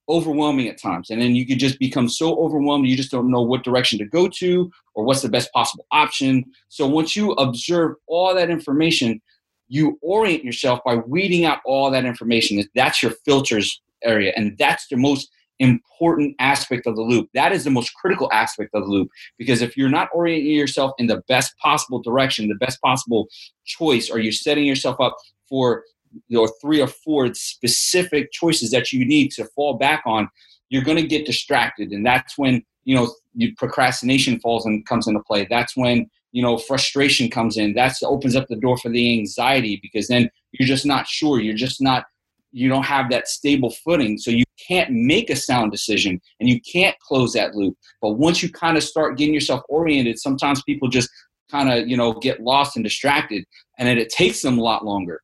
overwhelming 0.09 0.69
at 0.69 0.81
times. 0.81 1.11
And 1.11 1.21
then 1.21 1.35
you 1.35 1.47
could 1.47 1.59
just 1.59 1.79
become 1.79 2.09
so 2.09 2.37
overwhelmed, 2.39 2.87
you 2.87 2.97
just 2.97 3.11
don't 3.11 3.31
know 3.31 3.43
what 3.43 3.65
direction 3.65 3.99
to 3.99 4.07
go 4.07 4.29
to 4.29 4.71
or 4.95 5.05
what's 5.05 5.23
the 5.23 5.29
best 5.29 5.53
possible 5.53 5.87
option. 5.93 6.45
So 6.69 6.87
once 6.87 7.15
you 7.15 7.33
observe 7.33 7.97
all 8.07 8.35
that 8.35 8.51
information, 8.51 9.21
you 9.69 9.99
orient 10.01 10.45
yourself 10.45 10.81
by 10.85 10.97
weeding 10.97 11.45
out 11.45 11.59
all 11.65 11.91
that 11.91 12.07
information. 12.07 12.63
That's 12.75 13.03
your 13.03 13.13
filters 13.25 13.81
area. 14.03 14.33
And 14.37 14.57
that's 14.59 14.89
the 14.89 14.97
most 14.97 15.31
important 15.59 16.35
aspect 16.39 16.87
of 16.87 16.97
the 16.97 17.03
loop. 17.03 17.29
That 17.35 17.53
is 17.53 17.65
the 17.65 17.71
most 17.71 17.93
critical 17.95 18.31
aspect 18.33 18.71
of 18.75 18.85
the 18.85 18.89
loop 18.91 19.11
because 19.37 19.61
if 19.61 19.77
you're 19.77 19.89
not 19.89 20.09
orienting 20.15 20.55
yourself 20.55 20.93
in 20.99 21.07
the 21.07 21.23
best 21.29 21.53
possible 21.59 22.01
direction, 22.01 22.49
the 22.49 22.55
best 22.55 22.81
possible 22.81 23.27
choice, 23.65 24.09
or 24.09 24.19
you're 24.19 24.33
setting 24.33 24.65
yourself 24.65 25.01
up 25.01 25.17
for 25.49 25.83
or 26.37 26.49
three 26.61 26.81
or 26.81 26.87
four 26.87 27.33
specific 27.35 28.33
choices 28.33 28.71
that 28.71 28.93
you 28.93 29.05
need 29.05 29.31
to 29.33 29.45
fall 29.55 29.75
back 29.75 30.03
on, 30.07 30.29
you're 30.71 30.85
going 30.85 30.97
to 30.99 31.07
get 31.07 31.27
distracted, 31.27 31.93
and 31.93 32.05
that's 32.05 32.37
when 32.37 32.63
you 32.85 32.95
know 32.95 33.13
you, 33.35 33.55
procrastination 33.57 34.39
falls 34.41 34.67
and 34.67 34.87
comes 34.87 35.07
into 35.07 35.21
play. 35.21 35.47
That's 35.49 35.77
when 35.77 36.09
you 36.33 36.43
know 36.43 36.59
frustration 36.59 37.31
comes 37.31 37.57
in. 37.57 37.75
That's 37.75 38.03
opens 38.03 38.37
up 38.37 38.47
the 38.49 38.57
door 38.57 38.77
for 38.77 38.91
the 38.91 39.19
anxiety 39.19 39.79
because 39.83 40.09
then 40.09 40.31
you're 40.53 40.69
just 40.69 40.87
not 40.87 41.07
sure. 41.07 41.41
You're 41.41 41.55
just 41.55 41.81
not. 41.81 42.05
You 42.51 42.69
don't 42.69 42.85
have 42.85 43.11
that 43.11 43.29
stable 43.29 43.71
footing, 43.85 44.19
so 44.19 44.31
you 44.31 44.45
can't 44.67 44.91
make 44.91 45.29
a 45.31 45.37
sound 45.37 45.71
decision 45.71 46.19
and 46.41 46.49
you 46.49 46.61
can't 46.61 46.99
close 47.01 47.35
that 47.35 47.55
loop. 47.55 47.77
But 48.01 48.15
once 48.15 48.43
you 48.43 48.51
kind 48.51 48.77
of 48.77 48.83
start 48.83 49.19
getting 49.19 49.35
yourself 49.35 49.63
oriented, 49.69 50.19
sometimes 50.19 50.63
people 50.63 50.89
just 50.89 51.11
kind 51.51 51.71
of 51.71 51.89
you 51.89 51.97
know 51.97 52.15
get 52.15 52.41
lost 52.41 52.77
and 52.77 52.85
distracted, 52.85 53.45
and 53.79 53.89
then 53.89 53.99
it 53.99 54.11
takes 54.11 54.43
them 54.43 54.59
a 54.59 54.63
lot 54.63 54.85
longer 54.85 55.23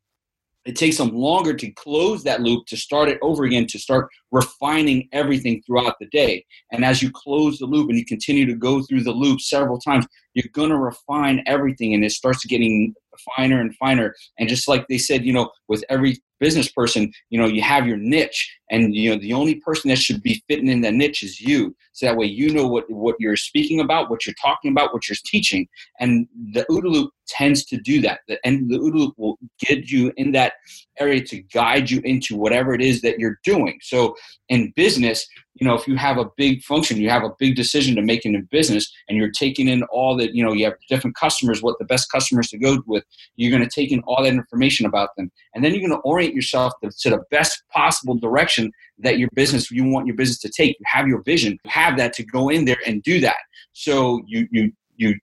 it 0.64 0.76
takes 0.76 0.96
them 0.96 1.14
longer 1.14 1.54
to 1.54 1.70
close 1.72 2.22
that 2.24 2.40
loop 2.40 2.66
to 2.66 2.76
start 2.76 3.08
it 3.08 3.18
over 3.22 3.44
again 3.44 3.66
to 3.66 3.78
start 3.78 4.08
refining 4.32 5.08
everything 5.12 5.62
throughout 5.62 5.96
the 6.00 6.06
day. 6.06 6.44
And 6.72 6.84
as 6.84 7.02
you 7.02 7.10
close 7.12 7.58
the 7.58 7.66
loop 7.66 7.90
and 7.90 7.98
you 7.98 8.04
continue 8.04 8.46
to 8.46 8.54
go 8.54 8.82
through 8.82 9.02
the 9.02 9.12
loop 9.12 9.40
several 9.40 9.78
times 9.78 10.06
you're 10.34 10.50
going 10.52 10.70
to 10.70 10.78
refine 10.78 11.42
everything 11.46 11.94
and 11.94 12.04
it 12.04 12.10
starts 12.12 12.44
getting 12.44 12.94
finer 13.36 13.60
and 13.60 13.74
finer. 13.76 14.14
And 14.38 14.48
just 14.48 14.66
like 14.68 14.86
they 14.88 14.98
said 14.98 15.24
you 15.24 15.32
know 15.32 15.50
with 15.68 15.84
every 15.88 16.22
business 16.46 16.70
person 16.70 17.02
you 17.30 17.38
know 17.38 17.46
you 17.46 17.62
have 17.62 17.86
your 17.86 17.96
niche 17.96 18.40
and 18.70 18.94
you 18.94 19.10
know 19.10 19.20
the 19.20 19.32
only 19.32 19.56
person 19.56 19.88
that 19.88 19.98
should 19.98 20.22
be 20.22 20.42
fitting 20.48 20.68
in 20.68 20.80
that 20.80 20.94
niche 20.94 21.22
is 21.22 21.40
you. 21.40 21.74
So 21.92 22.06
that 22.06 22.16
way 22.16 22.26
you 22.26 22.52
know 22.52 22.66
what 22.66 22.90
what 22.90 23.16
you're 23.18 23.36
speaking 23.36 23.80
about 23.80 24.10
what 24.10 24.26
you're 24.26 24.34
talking 24.40 24.70
about 24.70 24.92
what 24.92 25.08
you're 25.08 25.16
teaching. 25.24 25.68
And 26.00 26.26
the 26.52 26.64
OODA 26.70 26.90
loop 26.90 27.12
tends 27.28 27.64
to 27.66 27.76
do 27.76 28.00
that. 28.02 28.20
And 28.44 28.70
the 28.70 28.78
OODA 28.78 28.94
loop 28.94 29.14
will 29.16 29.38
get 29.60 29.90
you 29.90 30.12
in 30.16 30.32
that 30.32 30.54
area 30.98 31.22
to 31.24 31.42
guide 31.42 31.90
you 31.90 32.00
into 32.04 32.36
whatever 32.36 32.74
it 32.74 32.82
is 32.82 33.00
that 33.02 33.18
you're 33.18 33.38
doing. 33.44 33.78
So 33.82 34.16
in 34.48 34.72
business 34.76 35.26
you 35.54 35.66
know 35.66 35.74
if 35.74 35.86
you 35.86 35.96
have 35.96 36.18
a 36.18 36.26
big 36.36 36.62
function 36.62 36.96
you 36.96 37.08
have 37.08 37.22
a 37.22 37.30
big 37.38 37.54
decision 37.54 37.94
to 37.94 38.02
make 38.02 38.24
in 38.24 38.34
a 38.34 38.42
business 38.50 38.92
and 39.08 39.16
you're 39.16 39.30
taking 39.30 39.68
in 39.68 39.82
all 39.84 40.16
that 40.16 40.34
you 40.34 40.44
know 40.44 40.52
you 40.52 40.64
have 40.64 40.74
different 40.88 41.16
customers 41.16 41.62
what 41.62 41.78
the 41.78 41.84
best 41.84 42.10
customers 42.10 42.48
to 42.48 42.58
go 42.58 42.82
with 42.86 43.04
you're 43.36 43.50
going 43.50 43.68
to 43.68 43.74
take 43.74 43.92
in 43.92 44.00
all 44.06 44.22
that 44.22 44.32
information 44.32 44.86
about 44.86 45.10
them. 45.16 45.30
And 45.54 45.64
then 45.64 45.72
you're 45.72 45.86
going 45.86 45.98
to 45.98 46.04
orient 46.04 46.34
yourself 46.34 46.72
to, 46.82 46.90
to 47.00 47.10
the 47.10 47.22
best 47.30 47.62
possible 47.72 48.14
direction 48.14 48.70
that 48.98 49.18
your 49.18 49.28
business 49.34 49.70
you 49.70 49.84
want 49.84 50.06
your 50.06 50.16
business 50.16 50.38
to 50.40 50.48
take. 50.48 50.76
You 50.78 50.84
have 50.86 51.06
your 51.06 51.22
vision 51.22 51.58
you 51.64 51.70
have 51.70 51.96
that 51.98 52.12
to 52.14 52.24
go 52.24 52.48
in 52.48 52.64
there 52.64 52.78
and 52.86 53.02
do 53.02 53.20
that. 53.20 53.36
So 53.72 54.22
you 54.26 54.46
you 54.50 54.72
you 54.96 55.14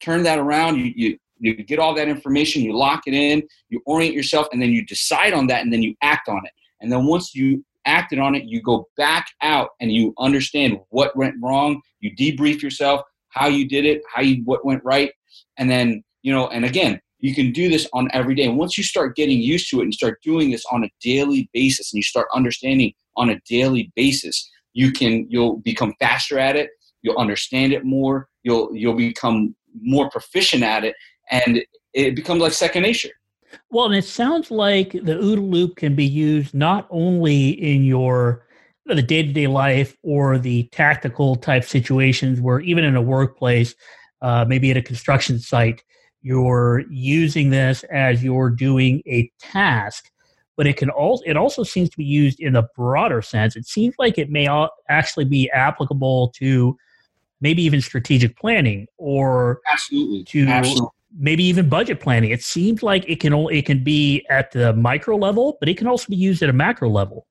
turn 0.00 0.22
that 0.22 0.38
around 0.38 0.78
you, 0.78 0.92
you 0.94 1.18
you 1.40 1.54
get 1.54 1.78
all 1.78 1.94
that 1.94 2.08
information 2.08 2.62
you 2.62 2.76
lock 2.76 3.02
it 3.06 3.14
in 3.14 3.42
you 3.68 3.80
orient 3.86 4.14
yourself 4.14 4.48
and 4.52 4.60
then 4.60 4.70
you 4.70 4.84
decide 4.86 5.32
on 5.32 5.46
that 5.48 5.62
and 5.62 5.72
then 5.72 5.82
you 5.82 5.94
act 6.02 6.28
on 6.28 6.40
it. 6.44 6.52
And 6.80 6.92
then 6.92 7.06
once 7.06 7.34
you 7.34 7.64
acted 7.88 8.18
on 8.18 8.34
it, 8.34 8.44
you 8.44 8.62
go 8.62 8.86
back 8.96 9.26
out 9.42 9.70
and 9.80 9.90
you 9.90 10.14
understand 10.18 10.78
what 10.90 11.16
went 11.16 11.34
wrong. 11.42 11.80
You 12.00 12.14
debrief 12.14 12.62
yourself, 12.62 13.02
how 13.30 13.48
you 13.48 13.66
did 13.66 13.84
it, 13.84 14.02
how 14.14 14.22
you 14.22 14.42
what 14.44 14.64
went 14.64 14.84
right, 14.84 15.10
and 15.56 15.68
then 15.70 16.04
you 16.22 16.32
know. 16.32 16.48
And 16.48 16.64
again, 16.64 17.00
you 17.18 17.34
can 17.34 17.50
do 17.50 17.68
this 17.68 17.88
on 17.92 18.08
every 18.12 18.34
day. 18.34 18.44
And 18.44 18.58
once 18.58 18.78
you 18.78 18.84
start 18.84 19.16
getting 19.16 19.40
used 19.40 19.70
to 19.70 19.80
it 19.80 19.84
and 19.84 19.94
start 19.94 20.20
doing 20.22 20.50
this 20.50 20.64
on 20.70 20.84
a 20.84 20.90
daily 21.00 21.48
basis, 21.52 21.92
and 21.92 21.98
you 21.98 22.02
start 22.02 22.28
understanding 22.34 22.92
on 23.16 23.30
a 23.30 23.40
daily 23.48 23.90
basis, 23.96 24.48
you 24.74 24.92
can 24.92 25.26
you'll 25.28 25.56
become 25.56 25.94
faster 25.98 26.38
at 26.38 26.54
it. 26.56 26.70
You'll 27.02 27.18
understand 27.18 27.72
it 27.72 27.84
more. 27.84 28.28
You'll 28.42 28.70
you'll 28.74 28.94
become 28.94 29.56
more 29.80 30.10
proficient 30.10 30.62
at 30.62 30.84
it, 30.84 30.94
and 31.30 31.62
it 31.94 32.14
becomes 32.14 32.42
like 32.42 32.52
second 32.52 32.82
nature. 32.82 33.10
Well, 33.70 33.86
and 33.86 33.94
it 33.94 34.04
sounds 34.04 34.50
like 34.50 34.92
the 34.92 35.14
OODA 35.14 35.50
loop 35.50 35.76
can 35.76 35.94
be 35.94 36.06
used 36.06 36.54
not 36.54 36.86
only 36.90 37.50
in 37.50 37.84
your 37.84 38.44
the 38.86 39.02
day-to-day 39.02 39.46
life 39.46 39.96
or 40.02 40.38
the 40.38 40.64
tactical 40.72 41.36
type 41.36 41.64
situations 41.64 42.40
where 42.40 42.60
even 42.60 42.84
in 42.84 42.96
a 42.96 43.02
workplace, 43.02 43.74
uh, 44.22 44.46
maybe 44.48 44.70
at 44.70 44.76
a 44.76 44.82
construction 44.82 45.38
site, 45.38 45.84
you're 46.22 46.84
using 46.90 47.50
this 47.50 47.84
as 47.84 48.24
you're 48.24 48.50
doing 48.50 49.02
a 49.06 49.30
task. 49.38 50.10
But 50.56 50.66
it 50.66 50.76
can 50.76 50.90
also 50.90 51.22
it 51.24 51.36
also 51.36 51.62
seems 51.62 51.88
to 51.90 51.96
be 51.96 52.04
used 52.04 52.40
in 52.40 52.56
a 52.56 52.62
broader 52.74 53.22
sense. 53.22 53.54
It 53.54 53.66
seems 53.66 53.94
like 53.98 54.18
it 54.18 54.30
may 54.30 54.48
actually 54.88 55.26
be 55.26 55.48
applicable 55.50 56.30
to 56.36 56.76
maybe 57.40 57.62
even 57.62 57.80
strategic 57.80 58.36
planning 58.36 58.88
or 58.96 59.60
absolutely 59.70 60.24
to 60.24 60.46
absolutely 60.48 60.88
maybe 61.16 61.44
even 61.44 61.68
budget 61.68 62.00
planning. 62.00 62.30
It 62.30 62.42
seems 62.42 62.82
like 62.82 63.08
it 63.08 63.20
can 63.20 63.32
only, 63.32 63.58
it 63.58 63.66
can 63.66 63.82
be 63.82 64.26
at 64.30 64.52
the 64.52 64.72
micro 64.74 65.16
level, 65.16 65.56
but 65.60 65.68
it 65.68 65.76
can 65.76 65.86
also 65.86 66.06
be 66.08 66.16
used 66.16 66.42
at 66.42 66.48
a 66.48 66.52
macro 66.52 66.88
level. 66.88 67.26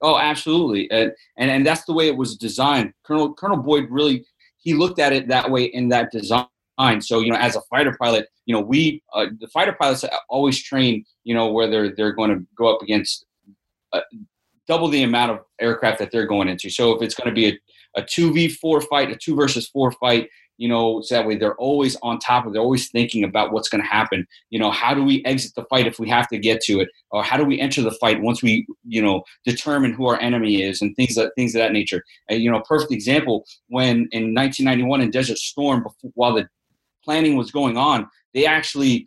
Oh, 0.00 0.18
absolutely, 0.18 0.90
and 0.90 1.12
and, 1.36 1.50
and 1.50 1.66
that's 1.66 1.84
the 1.84 1.92
way 1.92 2.08
it 2.08 2.16
was 2.16 2.36
designed. 2.36 2.92
Colonel 3.04 3.32
Colonel 3.34 3.58
Boyd 3.58 3.86
really 3.88 4.24
he 4.58 4.74
looked 4.74 4.98
at 4.98 5.12
it 5.12 5.28
that 5.28 5.50
way 5.50 5.64
in 5.64 5.88
that 5.90 6.10
design. 6.10 6.46
So 7.00 7.20
you 7.20 7.30
know, 7.30 7.38
as 7.38 7.54
a 7.54 7.60
fighter 7.62 7.96
pilot, 8.00 8.26
you 8.46 8.54
know, 8.54 8.60
we 8.60 9.02
uh, 9.14 9.26
the 9.38 9.46
fighter 9.48 9.76
pilots 9.78 10.04
always 10.28 10.60
train. 10.60 11.04
You 11.22 11.34
know, 11.34 11.52
whether 11.52 11.94
they're 11.94 12.12
going 12.12 12.30
to 12.30 12.44
go 12.56 12.74
up 12.74 12.82
against 12.82 13.26
uh, 13.92 14.00
double 14.66 14.88
the 14.88 15.04
amount 15.04 15.30
of 15.30 15.40
aircraft 15.60 16.00
that 16.00 16.10
they're 16.10 16.26
going 16.26 16.48
into. 16.48 16.68
So 16.68 16.96
if 16.96 17.02
it's 17.02 17.14
going 17.14 17.28
to 17.28 17.34
be 17.34 17.46
a 17.46 17.58
a 17.96 18.02
2v4 18.02 18.84
fight, 18.88 19.10
a 19.10 19.16
2 19.16 19.36
versus 19.36 19.68
4 19.68 19.92
fight, 19.92 20.28
you 20.58 20.68
know, 20.68 21.00
so 21.00 21.14
that 21.14 21.26
way 21.26 21.36
they're 21.36 21.56
always 21.56 21.96
on 22.02 22.18
top 22.18 22.46
of, 22.46 22.52
they're 22.52 22.62
always 22.62 22.90
thinking 22.90 23.24
about 23.24 23.52
what's 23.52 23.68
going 23.68 23.82
to 23.82 23.88
happen. 23.88 24.26
You 24.50 24.58
know, 24.58 24.70
how 24.70 24.94
do 24.94 25.02
we 25.02 25.24
exit 25.24 25.54
the 25.54 25.64
fight 25.64 25.86
if 25.86 25.98
we 25.98 26.08
have 26.08 26.28
to 26.28 26.38
get 26.38 26.60
to 26.62 26.80
it, 26.80 26.88
or 27.10 27.22
how 27.22 27.36
do 27.36 27.44
we 27.44 27.58
enter 27.58 27.82
the 27.82 27.92
fight 27.92 28.20
once 28.20 28.42
we, 28.42 28.66
you 28.86 29.02
know, 29.02 29.22
determine 29.44 29.92
who 29.92 30.06
our 30.06 30.20
enemy 30.20 30.62
is, 30.62 30.82
and 30.82 30.94
things 30.94 31.14
that 31.16 31.32
things 31.36 31.54
of 31.54 31.60
that 31.60 31.72
nature. 31.72 32.02
And, 32.28 32.42
you 32.42 32.50
know, 32.50 32.62
perfect 32.68 32.92
example 32.92 33.44
when 33.68 34.08
in 34.12 34.34
1991 34.34 35.00
in 35.00 35.10
Desert 35.10 35.38
Storm, 35.38 35.82
before, 35.82 36.10
while 36.14 36.34
the 36.34 36.48
planning 37.04 37.36
was 37.36 37.50
going 37.50 37.76
on, 37.76 38.06
they 38.34 38.46
actually 38.46 39.06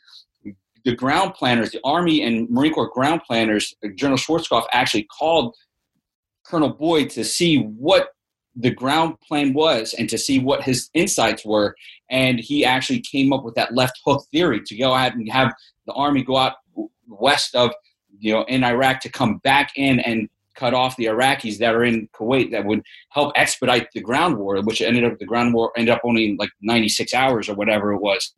the 0.84 0.96
ground 0.96 1.34
planners, 1.34 1.72
the 1.72 1.82
Army 1.84 2.22
and 2.22 2.50
Marine 2.50 2.74
Corps 2.74 2.92
ground 2.94 3.22
planners, 3.26 3.74
General 3.96 4.20
Schwarzkopf 4.20 4.66
actually 4.72 5.04
called 5.04 5.56
Colonel 6.46 6.70
Boyd 6.70 7.10
to 7.12 7.24
see 7.24 7.64
what 7.64 8.10
the 8.56 8.72
ground 8.72 9.20
plan 9.22 9.54
was 9.54 9.94
and 9.98 10.10
to 10.10 10.18
see 10.18 10.40
what 10.40 10.64
his 10.64 10.90
insights 10.94 11.46
were. 11.46 11.76
And 12.10 12.40
he 12.40 12.64
actually 12.64 13.02
came 13.02 13.34
up 13.34 13.44
with 13.44 13.56
that 13.56 13.74
left 13.74 14.00
hook 14.06 14.26
theory 14.32 14.62
to 14.66 14.78
go 14.78 14.94
ahead 14.94 15.16
and 15.16 15.30
have 15.30 15.54
the 15.86 15.94
army 15.94 16.24
go 16.24 16.38
out 16.38 16.54
west 17.08 17.56
of, 17.56 17.72
you 18.20 18.34
know, 18.34 18.44
in 18.44 18.64
Iraq 18.64 19.02
to 19.02 19.10
come 19.10 19.38
back 19.40 19.72
in 19.76 20.00
and 20.00 20.30
cut 20.56 20.74
off 20.74 20.96
the 20.96 21.06
Iraqis 21.06 21.58
that 21.60 21.76
are 21.76 21.84
in 21.84 22.08
Kuwait 22.16 22.52
that 22.52 22.66
would 22.66 22.82
help 23.10 23.34
expedite 23.36 23.88
the 23.94 24.02
ground 24.02 24.38
war, 24.38 24.62
which 24.62 24.82
ended 24.82 25.04
up 25.04 25.20
the 25.20 25.26
ground 25.26 25.54
war 25.54 25.72
ended 25.76 25.94
up 25.94 26.02
only 26.04 26.36
like 26.40 26.50
96 26.62 27.14
hours 27.14 27.50
or 27.50 27.56
whatever 27.56 27.94
it 27.94 28.00
was, 28.00 28.34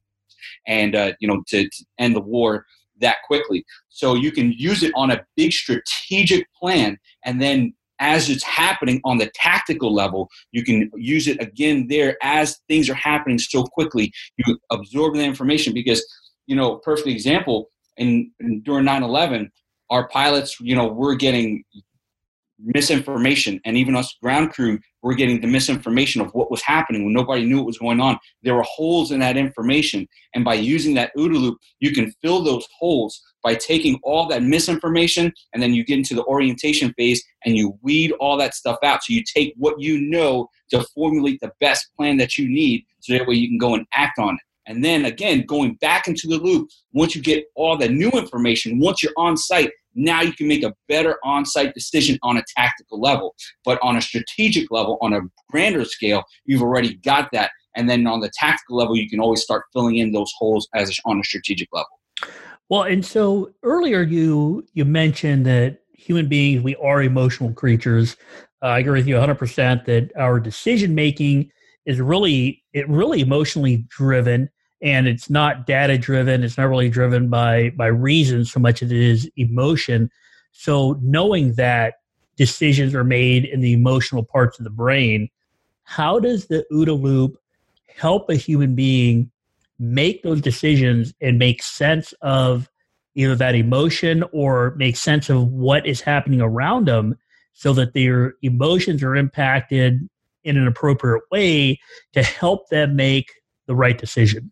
and 0.65 0.95
uh, 0.95 1.13
you 1.19 1.27
know 1.27 1.43
to, 1.47 1.69
to 1.69 1.85
end 1.99 2.15
the 2.15 2.21
war 2.21 2.65
that 2.99 3.17
quickly. 3.27 3.63
So 3.89 4.15
you 4.15 4.31
can 4.31 4.51
use 4.51 4.83
it 4.83 4.91
on 4.95 5.11
a 5.11 5.23
big 5.35 5.53
strategic 5.53 6.47
plan, 6.53 6.97
and 7.23 7.41
then 7.41 7.73
as 7.99 8.29
it's 8.29 8.43
happening 8.43 9.01
on 9.03 9.17
the 9.17 9.31
tactical 9.35 9.93
level, 9.93 10.29
you 10.51 10.63
can 10.63 10.89
use 10.95 11.27
it 11.27 11.41
again 11.41 11.87
there 11.89 12.17
as 12.21 12.59
things 12.67 12.89
are 12.89 12.95
happening 12.95 13.39
so 13.39 13.63
quickly. 13.63 14.11
You 14.37 14.57
absorb 14.71 15.15
the 15.15 15.23
information. 15.23 15.73
Because, 15.73 16.05
you 16.45 16.55
know, 16.55 16.77
perfect 16.77 17.07
example 17.07 17.69
in, 17.97 18.31
in 18.39 18.61
during 18.61 18.85
9/11, 18.85 19.49
our 19.89 20.07
pilots, 20.09 20.59
you 20.59 20.75
know, 20.75 20.87
were 20.87 21.15
getting 21.15 21.63
misinformation. 22.59 23.59
And 23.65 23.77
even 23.77 23.95
us 23.95 24.15
ground 24.21 24.51
crew 24.51 24.79
were 25.03 25.13
getting 25.13 25.41
the 25.41 25.47
misinformation 25.47 26.21
of 26.21 26.31
what 26.33 26.49
was 26.49 26.61
happening 26.61 27.03
when 27.03 27.13
nobody 27.13 27.45
knew 27.45 27.57
what 27.57 27.67
was 27.67 27.77
going 27.77 27.99
on. 27.99 28.17
There 28.43 28.55
were 28.55 28.63
holes 28.63 29.11
in 29.11 29.19
that 29.19 29.37
information. 29.37 30.07
And 30.33 30.43
by 30.43 30.55
using 30.55 30.95
that 30.95 31.11
OODA 31.15 31.39
loop 31.39 31.57
you 31.79 31.91
can 31.91 32.11
fill 32.21 32.43
those 32.43 32.67
holes 32.79 33.21
by 33.47 33.55
taking 33.55 33.97
all 34.03 34.27
that 34.27 34.43
misinformation 34.43 35.31
and 35.53 35.63
then 35.63 35.73
you 35.73 35.85
get 35.85 35.97
into 35.97 36.13
the 36.13 36.25
orientation 36.25 36.93
phase 36.97 37.23
and 37.45 37.55
you 37.55 37.79
weed 37.81 38.11
all 38.19 38.35
that 38.35 38.53
stuff 38.53 38.77
out 38.83 39.01
so 39.01 39.13
you 39.13 39.23
take 39.23 39.53
what 39.55 39.79
you 39.79 40.01
know 40.01 40.49
to 40.69 40.85
formulate 40.93 41.39
the 41.39 41.49
best 41.61 41.87
plan 41.95 42.17
that 42.17 42.37
you 42.37 42.45
need 42.49 42.85
so 42.99 43.13
that 43.13 43.25
way 43.25 43.35
you 43.35 43.47
can 43.47 43.57
go 43.57 43.73
and 43.73 43.85
act 43.93 44.19
on 44.19 44.33
it 44.33 44.41
and 44.69 44.83
then 44.83 45.05
again 45.05 45.45
going 45.45 45.75
back 45.75 46.09
into 46.09 46.27
the 46.27 46.35
loop 46.35 46.67
once 46.91 47.15
you 47.15 47.21
get 47.21 47.45
all 47.55 47.77
the 47.77 47.87
new 47.87 48.09
information 48.09 48.81
once 48.81 49.01
you're 49.01 49.13
on 49.15 49.37
site 49.37 49.71
now 49.95 50.21
you 50.21 50.33
can 50.33 50.47
make 50.47 50.63
a 50.63 50.75
better 50.89 51.17
on 51.23 51.43
site 51.45 51.73
decision 51.73 52.19
on 52.21 52.37
a 52.37 52.43
tactical 52.55 53.01
level. 53.01 53.33
But 53.65 53.79
on 53.81 53.97
a 53.97 54.01
strategic 54.01 54.69
level, 54.69 54.99
on 55.01 55.11
a 55.11 55.21
grander 55.49 55.85
scale, 55.85 56.23
you've 56.45 56.61
already 56.61 56.97
got 56.97 57.29
that. 57.33 57.49
And 57.75 57.89
then 57.89 58.05
on 58.05 58.19
the 58.19 58.29
tactical 58.33 58.77
level, 58.77 58.95
you 58.95 59.09
can 59.09 59.19
always 59.19 59.41
start 59.41 59.65
filling 59.73 59.97
in 59.97 60.11
those 60.11 60.31
holes 60.37 60.67
as 60.75 60.95
on 61.05 61.19
a 61.19 61.23
strategic 61.23 61.69
level. 61.73 61.96
Well, 62.69 62.83
and 62.83 63.05
so 63.05 63.53
earlier 63.63 64.01
you 64.01 64.65
you 64.73 64.85
mentioned 64.85 65.45
that 65.45 65.79
human 65.93 66.27
beings 66.27 66.63
we 66.63 66.75
are 66.75 67.01
emotional 67.01 67.53
creatures. 67.53 68.17
Uh, 68.61 68.67
I 68.67 68.79
agree 68.79 68.99
with 68.99 69.07
you 69.07 69.15
100% 69.15 69.85
that 69.85 70.11
our 70.17 70.39
decision 70.39 70.95
making 70.95 71.51
is 71.85 72.01
really 72.01 72.63
it 72.73 72.87
really 72.89 73.21
emotionally 73.21 73.85
driven 73.89 74.49
and 74.81 75.07
it's 75.07 75.29
not 75.29 75.65
data 75.65 75.97
driven 75.97 76.43
it's 76.43 76.57
not 76.57 76.65
really 76.69 76.89
driven 76.89 77.29
by 77.29 77.69
by 77.71 77.87
reason 77.87 78.45
so 78.45 78.59
much 78.59 78.83
as 78.83 78.91
it 78.91 78.97
is 78.97 79.29
emotion 79.37 80.09
so 80.51 80.99
knowing 81.01 81.53
that 81.53 81.95
decisions 82.35 82.93
are 82.93 83.03
made 83.03 83.45
in 83.45 83.61
the 83.61 83.73
emotional 83.73 84.23
parts 84.23 84.59
of 84.59 84.65
the 84.65 84.69
brain 84.69 85.29
how 85.83 86.19
does 86.19 86.45
the 86.47 86.65
OODA 86.71 87.01
loop 87.01 87.37
help 87.95 88.29
a 88.29 88.35
human 88.35 88.75
being 88.75 89.31
make 89.79 90.23
those 90.23 90.41
decisions 90.41 91.13
and 91.21 91.37
make 91.37 91.61
sense 91.61 92.13
of 92.21 92.69
either 93.15 93.35
that 93.35 93.55
emotion 93.55 94.23
or 94.31 94.75
make 94.77 94.95
sense 94.95 95.29
of 95.29 95.47
what 95.47 95.85
is 95.85 96.01
happening 96.01 96.41
around 96.41 96.87
them 96.87 97.17
so 97.53 97.73
that 97.73 97.93
their 97.93 98.35
emotions 98.43 99.01
are 99.01 99.15
impacted 99.15 100.07
in 100.43 100.57
an 100.57 100.67
appropriate 100.67 101.23
way 101.31 101.79
to 102.13 102.23
help 102.23 102.69
them 102.69 102.95
make 102.95 103.31
the 103.65 103.75
right 103.75 103.97
decision 103.97 104.51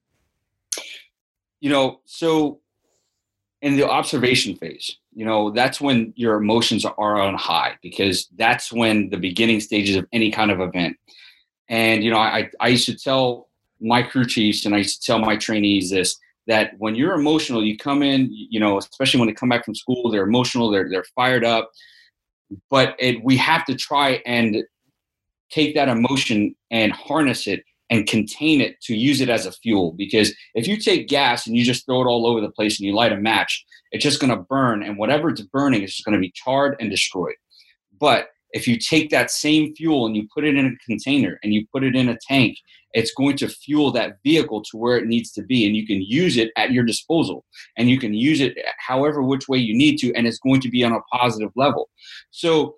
you 1.65 1.71
know, 1.71 1.99
so 2.06 2.60
in 3.63 3.76
the 3.76 3.89
observation 3.89 4.56
phase, 4.56 4.97
you 5.15 5.26
know, 5.26 5.49
that's 5.49 5.82
when 5.82 6.13
your 6.15 6.36
emotions 6.36 6.86
are 6.86 7.19
on 7.19 7.34
high 7.34 7.73
because 7.82 8.28
that's 8.36 8.71
when 8.71 9.10
the 9.10 9.17
beginning 9.17 9.60
stages 9.60 9.95
of 9.95 10.06
any 10.13 10.30
kind 10.30 10.52
of 10.52 10.60
event. 10.60 10.95
And, 11.67 12.04
you 12.04 12.12
know, 12.12 12.19
I, 12.19 12.52
I 12.60 12.67
used 12.67 12.86
to 12.86 12.95
tell 12.95 13.49
my 13.86 14.02
crew 14.02 14.26
chiefs 14.26 14.65
and 14.65 14.76
I 14.76 14.80
used 14.80 15.02
to 15.02 15.06
tell 15.06 15.19
my 15.19 15.38
trainees 15.38 15.89
this 15.91 16.17
that 16.48 16.74
when 16.78 16.95
you're 16.95 17.13
emotional, 17.13 17.63
you 17.63 17.78
come 17.78 18.04
in, 18.04 18.30
you 18.32 18.60
know, 18.60 18.78
especially 18.78 19.19
when 19.19 19.28
they 19.28 19.34
come 19.34 19.50
back 19.50 19.65
from 19.65 19.76
school, 19.76 20.12
they're 20.12 20.24
emotional, 20.24 20.69
they're, 20.69 20.89
they're 20.89 21.06
fired 21.15 21.43
up. 21.43 21.71
But 22.69 22.95
it, 23.00 23.24
we 23.24 23.36
have 23.38 23.65
to 23.65 23.76
try 23.76 24.21
and 24.26 24.63
take 25.50 25.74
that 25.76 25.89
emotion 25.89 26.56
and 26.69 26.91
harness 26.91 27.48
it 27.48 27.63
and 27.89 28.08
contain 28.08 28.62
it 28.62 28.80
to 28.82 28.95
use 28.95 29.21
it 29.21 29.30
as 29.30 29.45
a 29.45 29.52
fuel. 29.52 29.93
Because 29.93 30.34
if 30.54 30.67
you 30.67 30.78
take 30.78 31.08
gas 31.08 31.48
and 31.48 31.56
you 31.56 31.63
just 31.63 31.86
throw 31.86 32.02
it 32.02 32.06
all 32.06 32.28
over 32.28 32.41
the 32.41 32.52
place 32.52 32.80
and 32.80 32.86
you 32.86 32.93
light 32.93 33.12
a 33.12 33.17
match, 33.17 33.65
it's 33.91 34.04
just 34.04 34.19
going 34.19 34.36
to 34.36 34.43
burn, 34.43 34.84
and 34.84 34.98
whatever 34.98 35.30
it's 35.30 35.41
burning 35.41 35.84
is 35.84 35.93
just 35.93 36.06
going 36.06 36.13
to 36.13 36.21
be 36.21 36.34
charred 36.36 36.76
and 36.80 36.89
destroyed. 36.89 37.36
But 38.00 38.28
if 38.52 38.67
you 38.67 38.78
take 38.78 39.10
that 39.10 39.32
same 39.32 39.76
fuel 39.76 40.06
and 40.06 40.15
you 40.15 40.28
put 40.34 40.45
it 40.45 40.56
in 40.56 40.65
a 40.65 40.86
container 40.86 41.39
and 41.43 41.54
you 41.54 41.65
put 41.71 41.84
it 41.84 41.95
in 41.95 42.10
a 42.10 42.17
tank, 42.28 42.58
it's 42.95 43.13
going 43.13 43.36
to 43.38 43.47
fuel 43.47 43.91
that 43.91 44.17
vehicle 44.23 44.63
to 44.63 44.77
where 44.77 44.97
it 44.97 45.05
needs 45.05 45.31
to 45.34 45.43
be. 45.43 45.67
And 45.67 45.75
you 45.75 45.86
can 45.86 46.01
use 46.01 46.38
it 46.38 46.51
at 46.58 46.71
your 46.71 46.84
disposal 46.84 47.45
and 47.77 47.89
you 47.89 47.99
can 47.99 48.13
use 48.13 48.39
it 48.39 48.58
however 48.79 49.21
which 49.21 49.47
way 49.47 49.58
you 49.60 49.77
need 49.77 49.97
to, 49.97 50.13
and 50.15 50.25
it's 50.25 50.39
going 50.39 50.62
to 50.62 50.69
be 50.69 50.84
on 50.84 50.93
a 50.93 51.01
positive 51.15 51.51
level. 51.55 51.89
So 52.31 52.75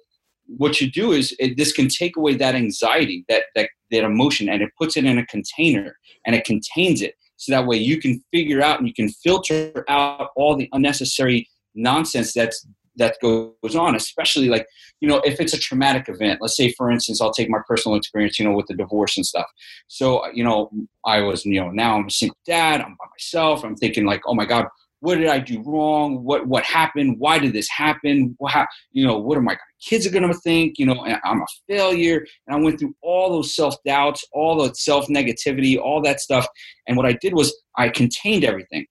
what 0.48 0.82
you 0.82 0.92
do 0.92 1.12
is 1.12 1.36
it, 1.40 1.56
this 1.56 1.72
can 1.72 1.88
take 1.88 2.18
away 2.18 2.36
that 2.36 2.56
anxiety, 2.56 3.26
that, 3.30 3.44
that 3.56 3.70
that 3.92 4.04
emotion, 4.04 4.50
and 4.50 4.62
it 4.62 4.72
puts 4.78 4.98
it 4.98 5.06
in 5.06 5.18
a 5.18 5.26
container 5.28 5.96
and 6.26 6.36
it 6.36 6.44
contains 6.44 7.02
it. 7.02 7.14
So 7.38 7.52
that 7.52 7.68
way 7.68 7.78
you 7.78 8.02
can 8.02 8.22
figure 8.34 8.62
out 8.62 8.80
and 8.80 8.88
you 8.88 8.94
can 8.94 9.10
filter 9.10 9.86
out 9.88 10.32
all 10.36 10.58
the 10.58 10.68
unnecessary 10.74 11.48
nonsense 11.76 12.34
that's 12.34 12.66
that 12.98 13.18
goes 13.22 13.76
on, 13.76 13.96
especially 13.96 14.50
like, 14.50 14.68
you 15.00 15.08
know, 15.08 15.20
if 15.26 15.40
it's 15.40 15.54
a 15.54 15.60
traumatic 15.60 16.10
event. 16.10 16.40
Let's 16.42 16.58
say, 16.58 16.72
for 16.74 16.92
instance, 16.92 17.22
I'll 17.22 17.34
take 17.34 17.50
my 17.50 17.60
personal 17.68 17.98
experience, 17.98 18.40
you 18.40 18.46
know, 18.46 18.56
with 18.56 18.68
the 18.68 18.76
divorce 18.76 19.18
and 19.18 19.26
stuff. 19.26 19.48
So, 19.88 20.30
you 20.32 20.44
know, 20.44 20.72
I 21.06 21.22
was, 21.22 21.46
you 21.46 21.60
know, 21.62 21.70
now 21.70 21.98
I'm 21.98 22.08
a 22.08 22.12
single 22.12 22.38
dad, 22.46 22.82
I'm 22.82 22.96
by 23.00 23.06
myself. 23.12 23.64
I'm 23.64 23.76
thinking 23.76 24.06
like, 24.06 24.22
oh 24.26 24.34
my 24.34 24.46
God, 24.46 24.68
what 25.00 25.16
did 25.16 25.28
I 25.28 25.40
do 25.40 25.62
wrong? 25.64 26.24
What 26.24 26.48
what 26.48 26.64
happened? 26.64 27.18
Why 27.20 27.38
did 27.38 27.54
this 27.54 27.70
happen? 27.70 28.36
What 28.40 28.68
you 28.92 29.06
know? 29.06 29.18
What 29.18 29.38
are 29.38 29.42
my 29.42 29.58
kids 29.82 30.08
are 30.08 30.12
gonna 30.12 30.34
think? 30.34 30.80
You 30.80 30.88
know, 30.88 31.06
I'm 31.24 31.42
a 31.42 31.46
failure. 31.70 32.26
And 32.48 32.56
I 32.56 32.60
went 32.60 32.80
through 32.80 32.96
all 33.02 33.32
those 33.32 33.56
self 33.56 33.76
doubts, 33.86 34.26
all 34.32 34.64
the 34.64 34.74
self 34.74 35.08
negativity, 35.08 35.78
all 35.78 36.02
that 36.02 36.20
stuff. 36.20 36.48
And 36.88 36.98
what 36.98 37.06
I 37.06 37.14
did 37.14 37.34
was 37.34 37.56
I 37.78 37.90
contained 37.90 38.44
everything, 38.44 38.86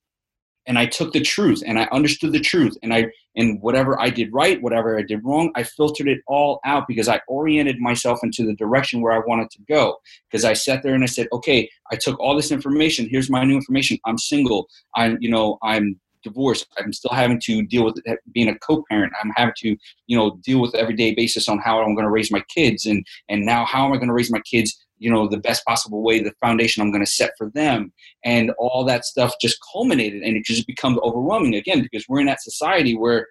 and 0.66 0.79
I 0.79 0.87
took 0.87 1.12
the 1.12 1.20
truth, 1.20 1.62
and 1.66 1.79
I 1.79 1.85
understood 1.92 2.33
the 2.33 2.40
truth, 2.40 2.76
and 2.83 2.92
I 2.92 3.07
and 3.37 3.61
whatever 3.61 4.00
I 4.00 4.11
did 4.11 4.33
right, 4.33 4.61
whatever 4.62 4.98
I 4.98 5.02
did 5.02 5.20
wrong, 5.22 5.52
I 5.55 5.62
filtered 5.62 6.09
it 6.09 6.20
all 6.26 6.61
out 6.64 6.88
because 6.88 7.09
I 7.09 7.20
oriented 7.29 7.79
myself 7.79 8.20
into 8.22 8.44
the 8.44 8.55
direction 8.55 9.02
where 9.02 9.12
I 9.12 9.18
wanted 9.26 9.50
to 9.50 9.59
go. 9.68 9.98
Because 10.31 10.44
I 10.44 10.55
sat 10.55 10.83
there 10.83 10.94
and 10.94 11.05
I 11.05 11.07
said, 11.07 11.29
okay, 11.33 11.68
I 11.92 11.96
took 11.96 12.18
all 12.18 12.35
this 12.35 12.50
information. 12.50 13.09
Here's 13.09 13.29
my 13.29 13.44
new 13.44 13.55
information. 13.55 13.98
I'm 14.07 14.18
single. 14.18 14.68
I'm, 14.94 15.18
you 15.20 15.31
know, 15.31 15.59
I'm 15.62 16.00
divorced. 16.22 16.66
I'm 16.79 16.92
still 16.92 17.12
having 17.12 17.40
to 17.42 17.62
deal 17.62 17.85
with 17.85 17.96
being 18.33 18.48
a 18.48 18.59
co-parent. 18.59 19.12
I'm 19.22 19.33
having 19.37 19.55
to, 19.59 19.76
you 20.07 20.16
know, 20.16 20.38
deal 20.42 20.61
with 20.61 20.74
everyday 20.74 21.14
basis 21.14 21.48
on 21.48 21.59
how 21.59 21.81
I'm 21.81 21.94
going 21.94 22.07
to 22.07 22.11
raise 22.11 22.33
my 22.33 22.42
kids, 22.55 22.87
and 22.87 23.07
and 23.29 23.46
now 23.46 23.64
how 23.64 23.87
am 23.87 23.92
I 23.92 23.96
going 23.96 24.09
to 24.09 24.14
raise 24.14 24.31
my 24.31 24.40
kids 24.40 24.86
you 24.98 25.11
know 25.11 25.28
the 25.28 25.38
best 25.38 25.64
possible 25.64 26.02
way 26.02 26.20
the 26.20 26.32
foundation 26.40 26.82
i'm 26.82 26.90
going 26.90 27.04
to 27.04 27.11
set 27.11 27.32
for 27.38 27.50
them. 27.50 27.92
And 28.24 28.50
all 28.59 28.85
that 28.85 29.04
stuff 29.04 29.35
just 29.40 29.59
culminated 29.72 30.22
and 30.22 30.37
it 30.37 30.44
just 30.44 30.66
becomes 30.66 30.98
overwhelming 31.02 31.54
again 31.54 31.82
because 31.82 32.06
we're 32.09 32.20
in 32.20 32.26
that 32.26 32.42
society 32.42 32.96
where 32.96 33.26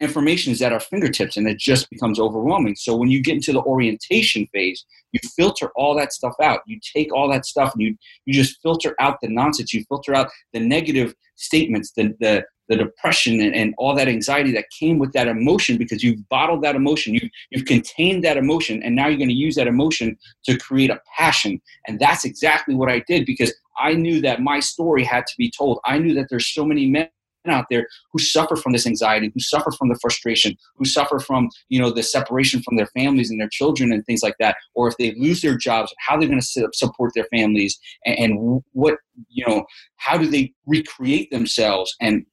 information 0.00 0.52
is 0.52 0.60
at 0.60 0.74
our 0.74 0.80
fingertips 0.80 1.38
and 1.38 1.48
it 1.48 1.58
just 1.58 1.88
becomes 1.88 2.20
overwhelming. 2.20 2.76
So 2.76 2.94
when 2.94 3.08
you 3.08 3.22
get 3.22 3.34
into 3.34 3.52
the 3.52 3.62
orientation 3.62 4.46
phase 4.48 4.84
you 5.16 5.30
filter 5.34 5.70
all 5.76 5.94
that 5.96 6.12
stuff 6.12 6.34
out. 6.42 6.60
You 6.66 6.78
take 6.94 7.12
all 7.12 7.30
that 7.30 7.46
stuff 7.46 7.72
and 7.74 7.82
you 7.82 7.96
you 8.24 8.34
just 8.34 8.60
filter 8.62 8.94
out 9.00 9.18
the 9.22 9.28
nonsense. 9.28 9.72
You 9.72 9.84
filter 9.88 10.14
out 10.14 10.30
the 10.52 10.60
negative 10.60 11.14
statements 11.36 11.92
the 11.92 12.14
the 12.20 12.44
the 12.68 12.76
depression 12.76 13.40
and, 13.40 13.54
and 13.54 13.74
all 13.78 13.94
that 13.94 14.08
anxiety 14.08 14.52
that 14.52 14.66
came 14.78 14.98
with 14.98 15.12
that 15.12 15.28
emotion 15.28 15.76
because 15.76 16.02
you've 16.02 16.28
bottled 16.28 16.62
that 16.62 16.76
emotion, 16.76 17.14
you've, 17.14 17.30
you've 17.50 17.64
contained 17.64 18.24
that 18.24 18.36
emotion, 18.36 18.82
and 18.82 18.94
now 18.94 19.06
you're 19.06 19.18
going 19.18 19.28
to 19.28 19.34
use 19.34 19.54
that 19.56 19.66
emotion 19.66 20.16
to 20.44 20.56
create 20.58 20.90
a 20.90 21.00
passion. 21.16 21.60
And 21.86 21.98
that's 21.98 22.24
exactly 22.24 22.74
what 22.74 22.90
I 22.90 23.02
did 23.06 23.26
because 23.26 23.54
I 23.78 23.94
knew 23.94 24.20
that 24.22 24.40
my 24.40 24.60
story 24.60 25.04
had 25.04 25.26
to 25.26 25.34
be 25.36 25.50
told. 25.50 25.78
I 25.84 25.98
knew 25.98 26.14
that 26.14 26.26
there's 26.30 26.52
so 26.52 26.64
many 26.64 26.88
men 26.88 27.08
out 27.48 27.66
there 27.70 27.86
who 28.12 28.18
suffer 28.18 28.56
from 28.56 28.72
this 28.72 28.86
anxiety, 28.86 29.30
who 29.32 29.40
suffer 29.40 29.70
from 29.70 29.88
the 29.88 29.98
frustration, 30.00 30.56
who 30.76 30.84
suffer 30.84 31.18
from 31.18 31.48
you 31.68 31.80
know 31.80 31.90
the 31.90 32.02
separation 32.02 32.62
from 32.62 32.76
their 32.76 32.86
families 32.86 33.30
and 33.30 33.40
their 33.40 33.48
children 33.50 33.92
and 33.92 34.04
things 34.04 34.22
like 34.22 34.34
that, 34.40 34.56
or 34.74 34.88
if 34.88 34.96
they 34.98 35.14
lose 35.16 35.42
their 35.42 35.56
jobs, 35.56 35.94
how 35.98 36.16
they're 36.16 36.28
going 36.28 36.40
to 36.40 36.68
support 36.72 37.12
their 37.14 37.26
families 37.30 37.78
and, 38.04 38.18
and 38.18 38.62
what 38.72 38.96
you 39.28 39.44
know 39.46 39.64
how 39.96 40.16
do 40.18 40.26
they 40.26 40.52
recreate 40.66 41.30
themselves 41.30 41.94
and 42.00 42.26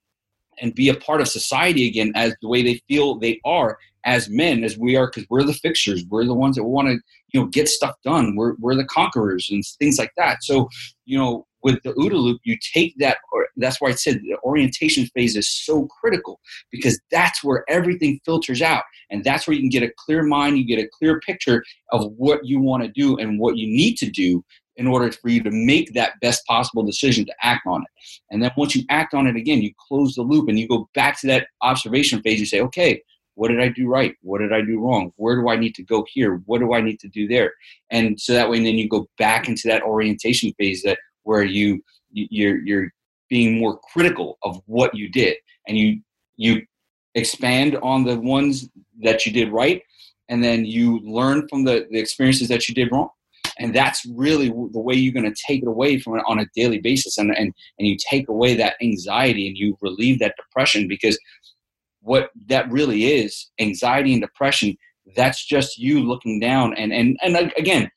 and 0.62 0.76
be 0.76 0.90
a 0.90 0.96
part 0.96 1.22
of 1.22 1.28
society 1.28 1.88
again 1.88 2.12
as 2.16 2.36
the 2.42 2.48
way 2.48 2.62
they 2.62 2.82
feel 2.88 3.16
they 3.16 3.40
are 3.46 3.78
as 4.06 4.30
men 4.30 4.64
as 4.64 4.78
we 4.78 4.96
are 4.96 5.08
because 5.08 5.26
we're 5.30 5.44
the 5.44 5.54
fixers 5.54 6.04
we're 6.10 6.26
the 6.26 6.34
ones 6.34 6.56
that 6.56 6.64
want 6.64 6.88
to 6.88 7.00
you 7.32 7.40
know 7.40 7.48
get 7.48 7.70
stuff 7.70 7.96
done 8.04 8.36
we're, 8.36 8.54
we're 8.60 8.76
the 8.76 8.86
conquerors 8.86 9.50
and 9.50 9.64
things 9.80 9.98
like 9.98 10.12
that 10.18 10.44
so 10.44 10.68
you 11.06 11.18
know 11.18 11.46
with 11.64 11.82
the 11.84 11.94
OODA 11.94 12.14
loop, 12.14 12.42
you 12.44 12.58
take 12.74 12.94
that, 13.00 13.18
or 13.32 13.48
that's 13.56 13.82
why 13.82 13.90
I 13.90 13.94
said 13.94 14.22
the 14.22 14.38
orientation 14.44 15.08
phase 15.16 15.36
is 15.36 15.50
so 15.50 15.88
critical 15.88 16.40
because 16.72 17.00
that's 17.10 17.44
where 17.44 17.64
everything 17.70 18.20
filters 18.26 18.62
out. 18.62 18.84
And 19.10 19.24
that's 19.24 19.48
where 19.48 19.56
you 19.56 19.62
can 19.62 19.70
get 19.70 19.84
a 19.84 19.92
clear 19.98 20.24
mind, 20.24 20.58
you 20.58 20.66
get 20.66 20.84
a 20.84 20.90
clear 21.00 21.20
picture 21.22 21.64
of 21.92 22.12
what 22.18 22.46
you 22.46 22.60
want 22.60 22.84
to 22.84 22.90
do 22.90 23.18
and 23.18 23.40
what 23.40 23.58
you 23.58 23.68
need 23.68 23.96
to 23.98 24.10
do 24.10 24.44
in 24.78 24.88
order 24.88 25.12
for 25.12 25.30
you 25.30 25.42
to 25.44 25.52
make 25.52 25.94
that 25.94 26.14
best 26.22 26.46
possible 26.46 26.84
decision 26.84 27.26
to 27.26 27.34
act 27.42 27.68
on 27.68 27.82
it. 27.82 27.88
And 28.32 28.42
then 28.42 28.52
once 28.58 28.76
you 28.76 28.84
act 28.90 29.14
on 29.14 29.28
it 29.28 29.36
again, 29.36 29.62
you 29.62 29.72
close 29.88 30.16
the 30.16 30.24
loop 30.24 30.50
and 30.50 30.60
you 30.60 30.68
go 30.68 30.90
back 30.96 31.20
to 31.22 31.28
that 31.28 31.48
observation 31.62 32.22
phase. 32.22 32.40
You 32.40 32.46
say, 32.46 32.62
okay, 32.62 33.02
what 33.36 33.50
did 33.50 33.62
I 33.62 33.70
do 33.70 33.88
right? 33.88 34.16
What 34.22 34.40
did 34.40 34.54
I 34.54 34.62
do 34.62 34.80
wrong? 34.80 35.12
Where 35.16 35.36
do 35.36 35.50
I 35.50 35.56
need 35.56 35.76
to 35.76 35.84
go 35.84 36.06
here? 36.12 36.42
What 36.46 36.60
do 36.60 36.74
I 36.74 36.82
need 36.82 37.00
to 37.02 37.08
do 37.08 37.28
there? 37.28 37.54
And 37.90 38.20
so 38.20 38.34
that 38.34 38.50
way, 38.50 38.58
and 38.58 38.66
then 38.66 38.76
you 38.76 38.88
go 38.88 39.08
back 39.18 39.48
into 39.48 39.68
that 39.68 39.84
orientation 39.84 40.54
phase 40.58 40.84
that 40.84 41.00
where 41.24 41.44
you 41.44 41.84
you're 42.12 42.60
you're 42.60 42.90
being 43.30 43.58
more 43.58 43.80
critical 43.92 44.38
of 44.44 44.62
what 44.68 44.94
you 44.94 45.10
did 45.10 45.36
and 45.68 45.78
you 45.78 46.00
you 46.36 46.62
expand 47.16 47.78
on 47.78 48.04
the 48.04 48.20
ones 48.20 48.70
that 49.02 49.26
you 49.26 49.32
did 49.32 49.52
right 49.52 49.82
and 50.30 50.44
then 50.44 50.66
you 50.66 51.00
learn 51.00 51.48
from 51.48 51.64
the, 51.64 51.88
the 51.92 52.00
experiences 52.00 52.48
that 52.48 52.68
you 52.68 52.76
did 52.76 52.92
wrong 52.92 53.10
and 53.60 53.74
that's 53.74 54.06
really 54.16 54.50
the 54.50 54.80
way 54.80 54.96
you're 54.96 55.14
going 55.14 55.32
to 55.32 55.44
take 55.48 55.62
it 55.62 55.68
away 55.68 56.00
from 56.00 56.18
it 56.18 56.24
on 56.28 56.40
a 56.40 56.46
daily 56.56 56.80
basis 56.80 57.18
and, 57.18 57.32
and 57.38 57.54
and 57.80 57.88
you 57.88 57.98
take 58.10 58.28
away 58.30 58.56
that 58.56 58.76
anxiety 58.82 59.48
and 59.48 59.58
you 59.58 59.78
relieve 59.82 60.20
that 60.20 60.36
depression 60.38 60.88
because 60.88 61.18
what 62.02 62.30
that 62.48 62.70
really 62.72 63.06
is 63.06 63.50
anxiety 63.60 64.14
and 64.14 64.22
depression 64.22 64.76
that's 65.16 65.46
just 65.46 65.78
you 65.78 66.02
looking 66.02 66.40
down 66.40 66.74
and 66.76 66.94
and 66.94 67.18
and 67.22 67.54
again 67.58 67.90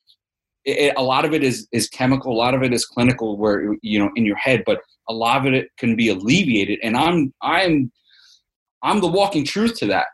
it, 0.65 0.93
a 0.97 1.03
lot 1.03 1.25
of 1.25 1.33
it 1.33 1.43
is 1.43 1.69
is 1.73 1.89
chemical 1.89 2.33
a 2.33 2.35
lot 2.39 2.55
of 2.55 2.63
it 2.63 2.73
is 2.73 2.85
clinical 2.85 3.37
where 3.37 3.75
you 3.83 3.99
know 3.99 4.11
in 4.17 4.25
your 4.25 4.37
head 4.37 4.63
but 4.67 4.81
a 5.09 5.13
lot 5.13 5.47
of 5.47 5.53
it 5.53 5.69
can 5.79 5.97
be 5.97 6.09
alleviated 6.09 6.79
and 6.83 6.97
i'm 6.97 7.33
i'm 7.43 7.91
i'm 8.83 9.01
the 9.01 9.07
walking 9.07 9.45
truth 9.45 9.77
to 9.79 9.87
that. 9.87 10.07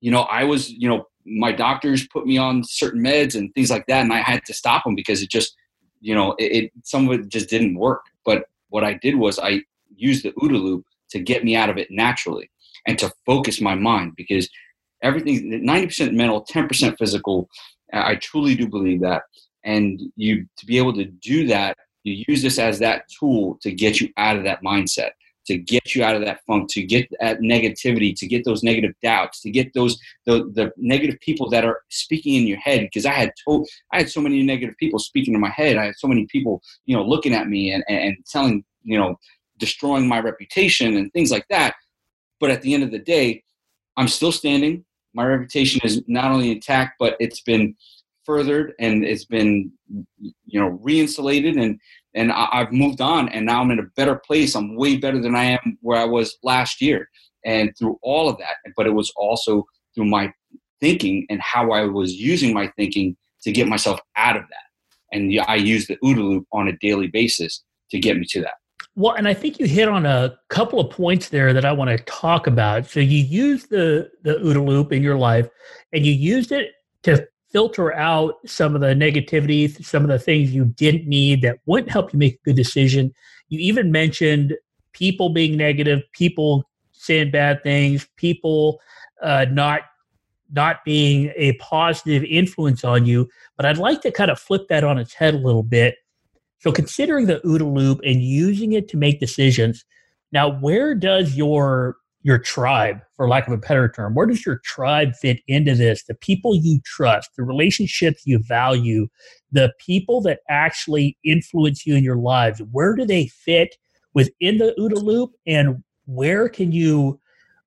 You 0.00 0.10
know 0.10 0.22
i 0.22 0.44
was 0.44 0.70
you 0.70 0.88
know 0.88 1.04
my 1.30 1.52
doctors 1.52 2.06
put 2.08 2.26
me 2.26 2.38
on 2.38 2.62
certain 2.64 3.02
meds 3.02 3.34
and 3.34 3.54
things 3.54 3.70
like 3.70 3.86
that 3.86 4.02
and 4.02 4.12
i 4.12 4.18
had 4.18 4.44
to 4.44 4.54
stop 4.54 4.84
them 4.84 4.94
because 4.94 5.22
it 5.22 5.30
just 5.30 5.54
you 6.00 6.14
know 6.14 6.34
it, 6.38 6.64
it 6.64 6.72
some 6.84 7.08
of 7.08 7.20
it 7.20 7.28
just 7.28 7.48
didn't 7.48 7.76
work. 7.76 8.02
But 8.24 8.44
what 8.68 8.84
i 8.84 8.94
did 8.94 9.16
was 9.16 9.38
i 9.38 9.62
used 9.96 10.24
the 10.24 10.32
OODA 10.32 10.62
loop 10.62 10.84
to 11.10 11.18
get 11.18 11.44
me 11.44 11.56
out 11.56 11.70
of 11.70 11.78
it 11.78 11.88
naturally 11.90 12.50
and 12.86 12.98
to 12.98 13.12
focus 13.26 13.60
my 13.60 13.74
mind 13.74 14.12
because 14.16 14.48
everything 15.02 15.50
90% 15.64 16.12
mental 16.14 16.44
10% 16.44 16.98
physical 16.98 17.48
i 17.92 18.14
truly 18.16 18.54
do 18.54 18.68
believe 18.68 19.00
that. 19.00 19.22
And 19.64 20.00
you 20.16 20.46
to 20.56 20.66
be 20.66 20.78
able 20.78 20.94
to 20.94 21.04
do 21.04 21.46
that 21.48 21.76
you 22.04 22.24
use 22.28 22.42
this 22.42 22.58
as 22.58 22.78
that 22.78 23.04
tool 23.18 23.58
to 23.62 23.72
get 23.72 24.00
you 24.00 24.08
out 24.16 24.36
of 24.36 24.44
that 24.44 24.62
mindset 24.62 25.10
to 25.48 25.56
get 25.56 25.94
you 25.94 26.04
out 26.04 26.14
of 26.14 26.22
that 26.22 26.40
funk 26.46 26.68
to 26.70 26.82
get 26.82 27.08
that 27.20 27.40
negativity 27.40 28.14
to 28.14 28.26
get 28.26 28.44
those 28.44 28.62
negative 28.62 28.92
doubts 29.02 29.40
to 29.40 29.50
get 29.50 29.72
those 29.74 29.98
the, 30.26 30.50
the 30.54 30.70
negative 30.76 31.18
people 31.20 31.48
that 31.48 31.64
are 31.64 31.80
speaking 31.88 32.34
in 32.34 32.46
your 32.46 32.58
head. 32.58 32.82
Because 32.82 33.06
i 33.06 33.12
had 33.12 33.32
told 33.44 33.66
i 33.92 33.98
had 33.98 34.10
so 34.10 34.20
many 34.20 34.42
negative 34.42 34.76
people 34.78 34.98
speaking 34.98 35.34
in 35.34 35.40
my 35.40 35.50
head. 35.50 35.76
I 35.76 35.86
had 35.86 35.96
so 35.96 36.06
many 36.06 36.26
people 36.26 36.62
you 36.86 36.96
know 36.96 37.02
looking 37.02 37.34
at 37.34 37.48
me 37.48 37.72
and, 37.72 37.82
and 37.88 38.16
telling 38.30 38.64
you 38.82 38.98
know 38.98 39.16
destroying 39.58 40.06
my 40.06 40.20
reputation 40.20 40.96
and 40.96 41.12
things 41.12 41.32
like 41.32 41.46
that. 41.50 41.74
But 42.38 42.50
at 42.50 42.62
the 42.62 42.74
end 42.74 42.84
of 42.84 42.90
the 42.90 42.98
day 42.98 43.42
i'm 43.96 44.08
still 44.08 44.32
standing. 44.32 44.84
My 45.14 45.24
reputation 45.24 45.80
is 45.82 46.02
not 46.06 46.30
only 46.30 46.52
intact 46.52 46.96
but 46.98 47.16
it's 47.18 47.40
been 47.40 47.74
furthered 48.28 48.74
and 48.78 49.04
it's 49.04 49.24
been 49.24 49.72
you 50.46 50.60
know 50.60 50.78
reinsulated 50.84 51.60
and 51.60 51.80
and 52.14 52.32
I've 52.32 52.72
moved 52.72 53.00
on 53.00 53.28
and 53.28 53.46
now 53.46 53.60
I'm 53.60 53.70
in 53.70 53.78
a 53.78 53.86
better 53.96 54.16
place. 54.16 54.54
I'm 54.54 54.76
way 54.76 54.96
better 54.96 55.20
than 55.20 55.34
I 55.34 55.44
am 55.44 55.78
where 55.82 55.98
I 55.98 56.04
was 56.04 56.36
last 56.42 56.80
year. 56.80 57.08
And 57.44 57.72
through 57.78 57.98
all 58.02 58.28
of 58.28 58.38
that, 58.38 58.56
but 58.76 58.86
it 58.86 58.94
was 58.94 59.12
also 59.16 59.64
through 59.94 60.06
my 60.06 60.32
thinking 60.80 61.26
and 61.30 61.40
how 61.40 61.72
I 61.72 61.84
was 61.84 62.14
using 62.14 62.52
my 62.52 62.70
thinking 62.76 63.16
to 63.42 63.52
get 63.52 63.68
myself 63.68 64.00
out 64.16 64.36
of 64.36 64.42
that. 64.42 65.16
And 65.16 65.32
I 65.46 65.54
use 65.54 65.86
the 65.86 65.96
OODA 66.04 66.16
loop 66.16 66.46
on 66.52 66.68
a 66.68 66.76
daily 66.78 67.06
basis 67.06 67.62
to 67.90 67.98
get 67.98 68.18
me 68.18 68.26
to 68.30 68.40
that. 68.42 68.54
Well, 68.94 69.14
and 69.14 69.28
I 69.28 69.34
think 69.34 69.60
you 69.60 69.66
hit 69.66 69.88
on 69.88 70.06
a 70.06 70.36
couple 70.48 70.80
of 70.80 70.90
points 70.90 71.28
there 71.28 71.52
that 71.52 71.64
I 71.64 71.72
want 71.72 71.90
to 71.90 71.98
talk 72.04 72.46
about. 72.48 72.86
So 72.86 73.00
you 73.00 73.22
use 73.22 73.66
the 73.66 74.10
the 74.24 74.34
OODA 74.34 74.66
loop 74.66 74.92
in 74.92 75.02
your 75.02 75.16
life, 75.16 75.48
and 75.92 76.04
you 76.04 76.12
used 76.12 76.50
it 76.50 76.72
to 77.04 77.26
filter 77.50 77.94
out 77.94 78.34
some 78.46 78.74
of 78.74 78.80
the 78.80 78.88
negativity, 78.88 79.84
some 79.84 80.02
of 80.02 80.08
the 80.08 80.18
things 80.18 80.52
you 80.52 80.66
didn't 80.66 81.06
need 81.06 81.42
that 81.42 81.58
wouldn't 81.66 81.90
help 81.90 82.12
you 82.12 82.18
make 82.18 82.34
a 82.34 82.44
good 82.44 82.56
decision. 82.56 83.12
You 83.48 83.58
even 83.60 83.90
mentioned 83.90 84.56
people 84.92 85.30
being 85.30 85.56
negative, 85.56 86.02
people 86.12 86.68
saying 86.92 87.30
bad 87.30 87.62
things, 87.62 88.06
people 88.16 88.80
uh, 89.22 89.46
not 89.50 89.82
not 90.50 90.82
being 90.84 91.30
a 91.36 91.52
positive 91.54 92.24
influence 92.24 92.82
on 92.82 93.04
you. 93.04 93.28
But 93.56 93.66
I'd 93.66 93.78
like 93.78 94.00
to 94.02 94.10
kind 94.10 94.30
of 94.30 94.38
flip 94.38 94.68
that 94.68 94.84
on 94.84 94.98
its 94.98 95.12
head 95.12 95.34
a 95.34 95.38
little 95.38 95.62
bit. 95.62 95.96
So, 96.60 96.72
considering 96.72 97.26
the 97.26 97.40
OODA 97.40 97.72
loop 97.72 98.00
and 98.04 98.22
using 98.22 98.72
it 98.72 98.88
to 98.88 98.96
make 98.96 99.20
decisions, 99.20 99.84
now 100.32 100.48
where 100.48 100.94
does 100.94 101.36
your 101.36 101.96
your 102.28 102.38
tribe, 102.38 103.00
for 103.16 103.26
lack 103.26 103.46
of 103.46 103.54
a 103.54 103.56
better 103.56 103.88
term? 103.88 104.14
Where 104.14 104.26
does 104.26 104.44
your 104.44 104.60
tribe 104.62 105.14
fit 105.16 105.40
into 105.48 105.74
this? 105.74 106.04
The 106.04 106.14
people 106.14 106.54
you 106.54 106.78
trust, 106.84 107.30
the 107.36 107.42
relationships 107.42 108.22
you 108.26 108.38
value, 108.38 109.08
the 109.50 109.72
people 109.80 110.20
that 110.22 110.40
actually 110.50 111.16
influence 111.24 111.86
you 111.86 111.96
in 111.96 112.04
your 112.04 112.18
lives, 112.18 112.60
where 112.70 112.94
do 112.94 113.06
they 113.06 113.28
fit 113.28 113.76
within 114.12 114.58
the 114.58 114.74
OODA 114.78 115.02
loop 115.02 115.32
and 115.46 115.82
where 116.04 116.48
can 116.50 116.70
you 116.70 117.18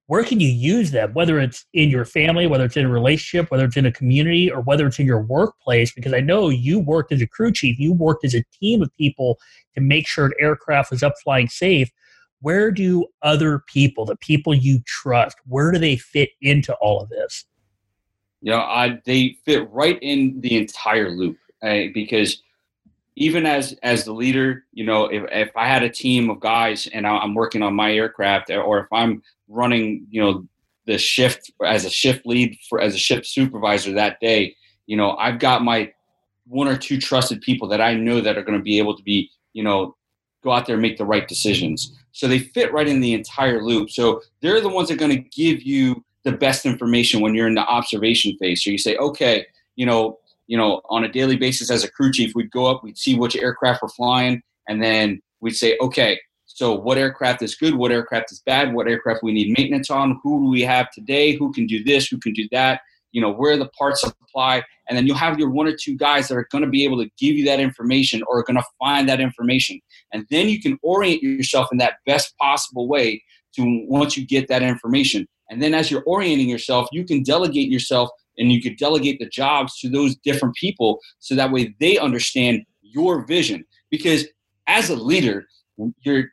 where 0.07 0.23
can 0.25 0.41
you 0.41 0.49
use 0.49 0.91
them 0.91 1.13
whether 1.13 1.39
it's 1.39 1.63
in 1.73 1.89
your 1.89 2.03
family 2.03 2.47
whether 2.47 2.65
it's 2.65 2.75
in 2.75 2.87
a 2.87 2.89
relationship 2.89 3.49
whether 3.51 3.63
it's 3.63 3.77
in 3.77 3.85
a 3.85 3.91
community 3.91 4.51
or 4.51 4.59
whether 4.61 4.87
it's 4.87 4.99
in 4.99 5.05
your 5.05 5.21
workplace 5.21 5.93
because 5.93 6.11
i 6.11 6.19
know 6.19 6.49
you 6.49 6.79
worked 6.79 7.11
as 7.13 7.21
a 7.21 7.27
crew 7.27 7.51
chief 7.51 7.79
you 7.79 7.93
worked 7.93 8.25
as 8.25 8.33
a 8.33 8.43
team 8.59 8.81
of 8.81 8.89
people 8.97 9.37
to 9.75 9.79
make 9.79 10.07
sure 10.07 10.25
an 10.25 10.33
aircraft 10.39 10.89
was 10.89 11.03
up 11.03 11.13
flying 11.23 11.47
safe 11.47 11.91
where 12.41 12.71
do 12.71 13.05
other 13.21 13.63
people, 13.67 14.05
the 14.05 14.15
people 14.17 14.53
you 14.53 14.79
trust, 14.85 15.37
where 15.47 15.71
do 15.71 15.79
they 15.79 15.95
fit 15.95 16.29
into 16.41 16.73
all 16.75 17.01
of 17.01 17.09
this? 17.09 17.45
You 18.41 18.51
know, 18.51 18.59
I, 18.59 18.99
they 19.05 19.37
fit 19.45 19.69
right 19.71 19.99
in 20.01 20.41
the 20.41 20.57
entire 20.57 21.11
loop 21.11 21.37
uh, 21.63 21.85
because 21.93 22.41
even 23.15 23.45
as 23.45 23.73
as 23.83 24.05
the 24.05 24.13
leader, 24.13 24.65
you 24.71 24.83
know, 24.83 25.05
if, 25.05 25.23
if 25.31 25.55
I 25.55 25.67
had 25.67 25.83
a 25.83 25.89
team 25.89 26.29
of 26.29 26.39
guys 26.39 26.87
and 26.91 27.05
I'm 27.05 27.35
working 27.35 27.61
on 27.61 27.75
my 27.75 27.93
aircraft, 27.93 28.49
or 28.49 28.79
if 28.79 28.87
I'm 28.91 29.21
running, 29.47 30.07
you 30.09 30.21
know, 30.21 30.47
the 30.87 30.97
shift 30.97 31.51
as 31.63 31.85
a 31.85 31.89
shift 31.89 32.25
lead 32.25 32.57
for 32.67 32.81
as 32.81 32.95
a 32.95 32.97
shift 32.97 33.27
supervisor 33.27 33.93
that 33.93 34.19
day, 34.19 34.55
you 34.87 34.97
know, 34.97 35.15
I've 35.17 35.39
got 35.39 35.63
my 35.63 35.91
one 36.47 36.67
or 36.67 36.77
two 36.77 36.97
trusted 36.97 37.41
people 37.41 37.67
that 37.67 37.81
I 37.81 37.93
know 37.93 38.21
that 38.21 38.37
are 38.37 38.43
going 38.43 38.57
to 38.57 38.63
be 38.63 38.79
able 38.79 38.97
to 38.97 39.03
be, 39.03 39.29
you 39.53 39.63
know, 39.63 39.95
go 40.43 40.51
out 40.51 40.65
there 40.65 40.75
and 40.75 40.81
make 40.81 40.97
the 40.97 41.05
right 41.05 41.27
decisions. 41.27 41.95
So 42.11 42.27
they 42.27 42.39
fit 42.39 42.73
right 42.73 42.87
in 42.87 42.99
the 42.99 43.13
entire 43.13 43.61
loop. 43.63 43.89
So 43.89 44.21
they're 44.41 44.61
the 44.61 44.69
ones 44.69 44.89
that 44.89 44.95
are 44.95 44.97
going 44.97 45.11
to 45.15 45.29
give 45.29 45.63
you 45.63 46.03
the 46.23 46.31
best 46.31 46.65
information 46.65 47.21
when 47.21 47.33
you're 47.33 47.47
in 47.47 47.55
the 47.55 47.65
observation 47.65 48.37
phase. 48.37 48.63
So 48.63 48.69
you 48.69 48.77
say, 48.77 48.95
okay, 48.97 49.45
you 49.75 49.85
know, 49.85 50.19
you 50.47 50.57
know, 50.57 50.81
on 50.89 51.03
a 51.03 51.11
daily 51.11 51.37
basis 51.37 51.71
as 51.71 51.83
a 51.83 51.91
crew 51.91 52.11
chief, 52.11 52.33
we'd 52.35 52.51
go 52.51 52.65
up, 52.65 52.83
we'd 52.83 52.97
see 52.97 53.17
which 53.17 53.37
aircraft 53.37 53.81
we're 53.81 53.89
flying, 53.89 54.41
and 54.67 54.83
then 54.83 55.21
we'd 55.39 55.55
say, 55.55 55.77
okay, 55.81 56.19
so 56.45 56.75
what 56.75 56.97
aircraft 56.97 57.41
is 57.41 57.55
good, 57.55 57.75
what 57.75 57.91
aircraft 57.91 58.31
is 58.31 58.41
bad, 58.41 58.73
what 58.73 58.87
aircraft 58.87 59.23
we 59.23 59.31
need 59.31 59.57
maintenance 59.57 59.89
on, 59.89 60.19
who 60.21 60.41
do 60.41 60.49
we 60.49 60.61
have 60.61 60.91
today, 60.91 61.35
who 61.35 61.53
can 61.53 61.65
do 61.65 61.83
this, 61.83 62.07
who 62.07 62.17
can 62.17 62.33
do 62.33 62.47
that, 62.51 62.81
you 63.11 63.21
know, 63.21 63.31
where 63.31 63.57
the 63.57 63.69
parts 63.69 64.01
supply, 64.01 64.63
and 64.87 64.97
then 64.97 65.07
you'll 65.07 65.15
have 65.15 65.39
your 65.39 65.49
one 65.49 65.67
or 65.67 65.75
two 65.75 65.95
guys 65.95 66.27
that 66.27 66.35
are 66.35 66.47
going 66.51 66.63
to 66.63 66.69
be 66.69 66.83
able 66.83 66.97
to 67.03 67.09
give 67.17 67.35
you 67.35 67.45
that 67.45 67.59
information 67.59 68.21
or 68.27 68.39
are 68.39 68.43
going 68.43 68.57
to 68.57 68.65
find 68.79 69.07
that 69.09 69.19
information. 69.19 69.79
And 70.13 70.25
then 70.29 70.49
you 70.49 70.61
can 70.61 70.77
orient 70.81 71.21
yourself 71.21 71.67
in 71.71 71.77
that 71.79 71.95
best 72.05 72.35
possible 72.37 72.87
way 72.87 73.23
to 73.55 73.85
once 73.87 74.17
you 74.17 74.25
get 74.25 74.47
that 74.47 74.63
information. 74.63 75.27
And 75.49 75.61
then 75.61 75.73
as 75.73 75.91
you're 75.91 76.03
orienting 76.03 76.49
yourself, 76.49 76.87
you 76.91 77.03
can 77.03 77.23
delegate 77.23 77.69
yourself 77.69 78.09
and 78.37 78.51
you 78.51 78.61
could 78.61 78.77
delegate 78.77 79.19
the 79.19 79.27
jobs 79.27 79.79
to 79.79 79.89
those 79.89 80.15
different 80.17 80.55
people 80.55 80.99
so 81.19 81.35
that 81.35 81.51
way 81.51 81.75
they 81.79 81.97
understand 81.97 82.63
your 82.81 83.25
vision. 83.25 83.65
Because 83.89 84.25
as 84.67 84.89
a 84.89 84.95
leader, 84.95 85.45
you're 86.01 86.25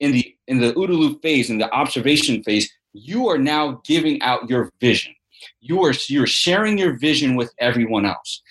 in 0.00 0.12
the 0.12 0.34
in 0.48 0.60
the 0.60 0.72
OODA 0.74 1.22
phase, 1.22 1.50
in 1.50 1.58
the 1.58 1.72
observation 1.72 2.42
phase, 2.42 2.70
you 2.92 3.28
are 3.28 3.38
now 3.38 3.80
giving 3.84 4.20
out 4.22 4.48
your 4.48 4.72
vision. 4.80 5.14
You 5.60 5.82
are 5.84 5.92
you're 6.08 6.26
sharing 6.26 6.78
your 6.78 6.98
vision 6.98 7.36
with 7.36 7.52
everyone 7.58 8.06
else. 8.06 8.42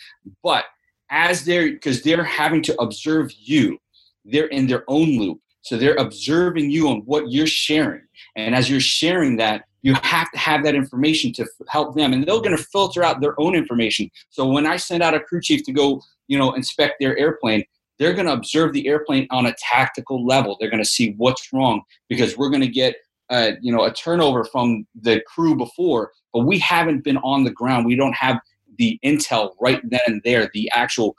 But 0.43 0.65
as 1.09 1.45
they're 1.45 1.71
because 1.71 2.01
they're 2.03 2.23
having 2.23 2.61
to 2.63 2.81
observe 2.81 3.31
you, 3.37 3.77
they're 4.23 4.47
in 4.47 4.67
their 4.67 4.83
own 4.87 5.17
loop. 5.17 5.39
So 5.61 5.77
they're 5.77 5.95
observing 5.95 6.69
you 6.69 6.89
on 6.89 7.01
what 7.05 7.31
you're 7.31 7.47
sharing. 7.47 8.03
And 8.35 8.53
as 8.53 8.69
you're 8.69 8.79
sharing 8.79 9.37
that, 9.37 9.65
you 9.81 9.95
have 10.01 10.31
to 10.31 10.37
have 10.37 10.63
that 10.63 10.75
information 10.75 11.31
to 11.33 11.45
help 11.69 11.95
them. 11.95 12.13
And 12.13 12.23
they're 12.23 12.39
going 12.39 12.57
to 12.57 12.63
filter 12.63 13.03
out 13.03 13.21
their 13.21 13.39
own 13.39 13.55
information. 13.55 14.09
So 14.29 14.47
when 14.47 14.65
I 14.65 14.77
send 14.77 15.01
out 15.03 15.13
a 15.13 15.19
crew 15.19 15.41
chief 15.41 15.63
to 15.65 15.71
go, 15.71 16.01
you 16.27 16.37
know, 16.37 16.53
inspect 16.53 16.95
their 16.99 17.17
airplane, 17.17 17.63
they're 17.97 18.13
going 18.13 18.25
to 18.27 18.33
observe 18.33 18.73
the 18.73 18.87
airplane 18.87 19.27
on 19.31 19.45
a 19.45 19.55
tactical 19.59 20.25
level. 20.25 20.57
They're 20.59 20.69
going 20.69 20.83
to 20.83 20.89
see 20.89 21.13
what's 21.17 21.53
wrong 21.53 21.81
because 22.09 22.37
we're 22.37 22.49
going 22.49 22.61
to 22.61 22.67
get, 22.67 22.95
uh, 23.29 23.51
you 23.61 23.71
know, 23.71 23.83
a 23.83 23.93
turnover 23.93 24.43
from 24.43 24.85
the 24.99 25.21
crew 25.21 25.55
before, 25.55 26.11
but 26.33 26.45
we 26.45 26.59
haven't 26.59 27.03
been 27.03 27.17
on 27.17 27.43
the 27.43 27.51
ground. 27.51 27.85
We 27.85 27.95
don't 27.95 28.15
have 28.15 28.39
the 28.77 28.99
intel 29.03 29.51
right 29.59 29.81
then 29.83 30.01
and 30.07 30.21
there, 30.23 30.49
the 30.53 30.69
actual 30.71 31.15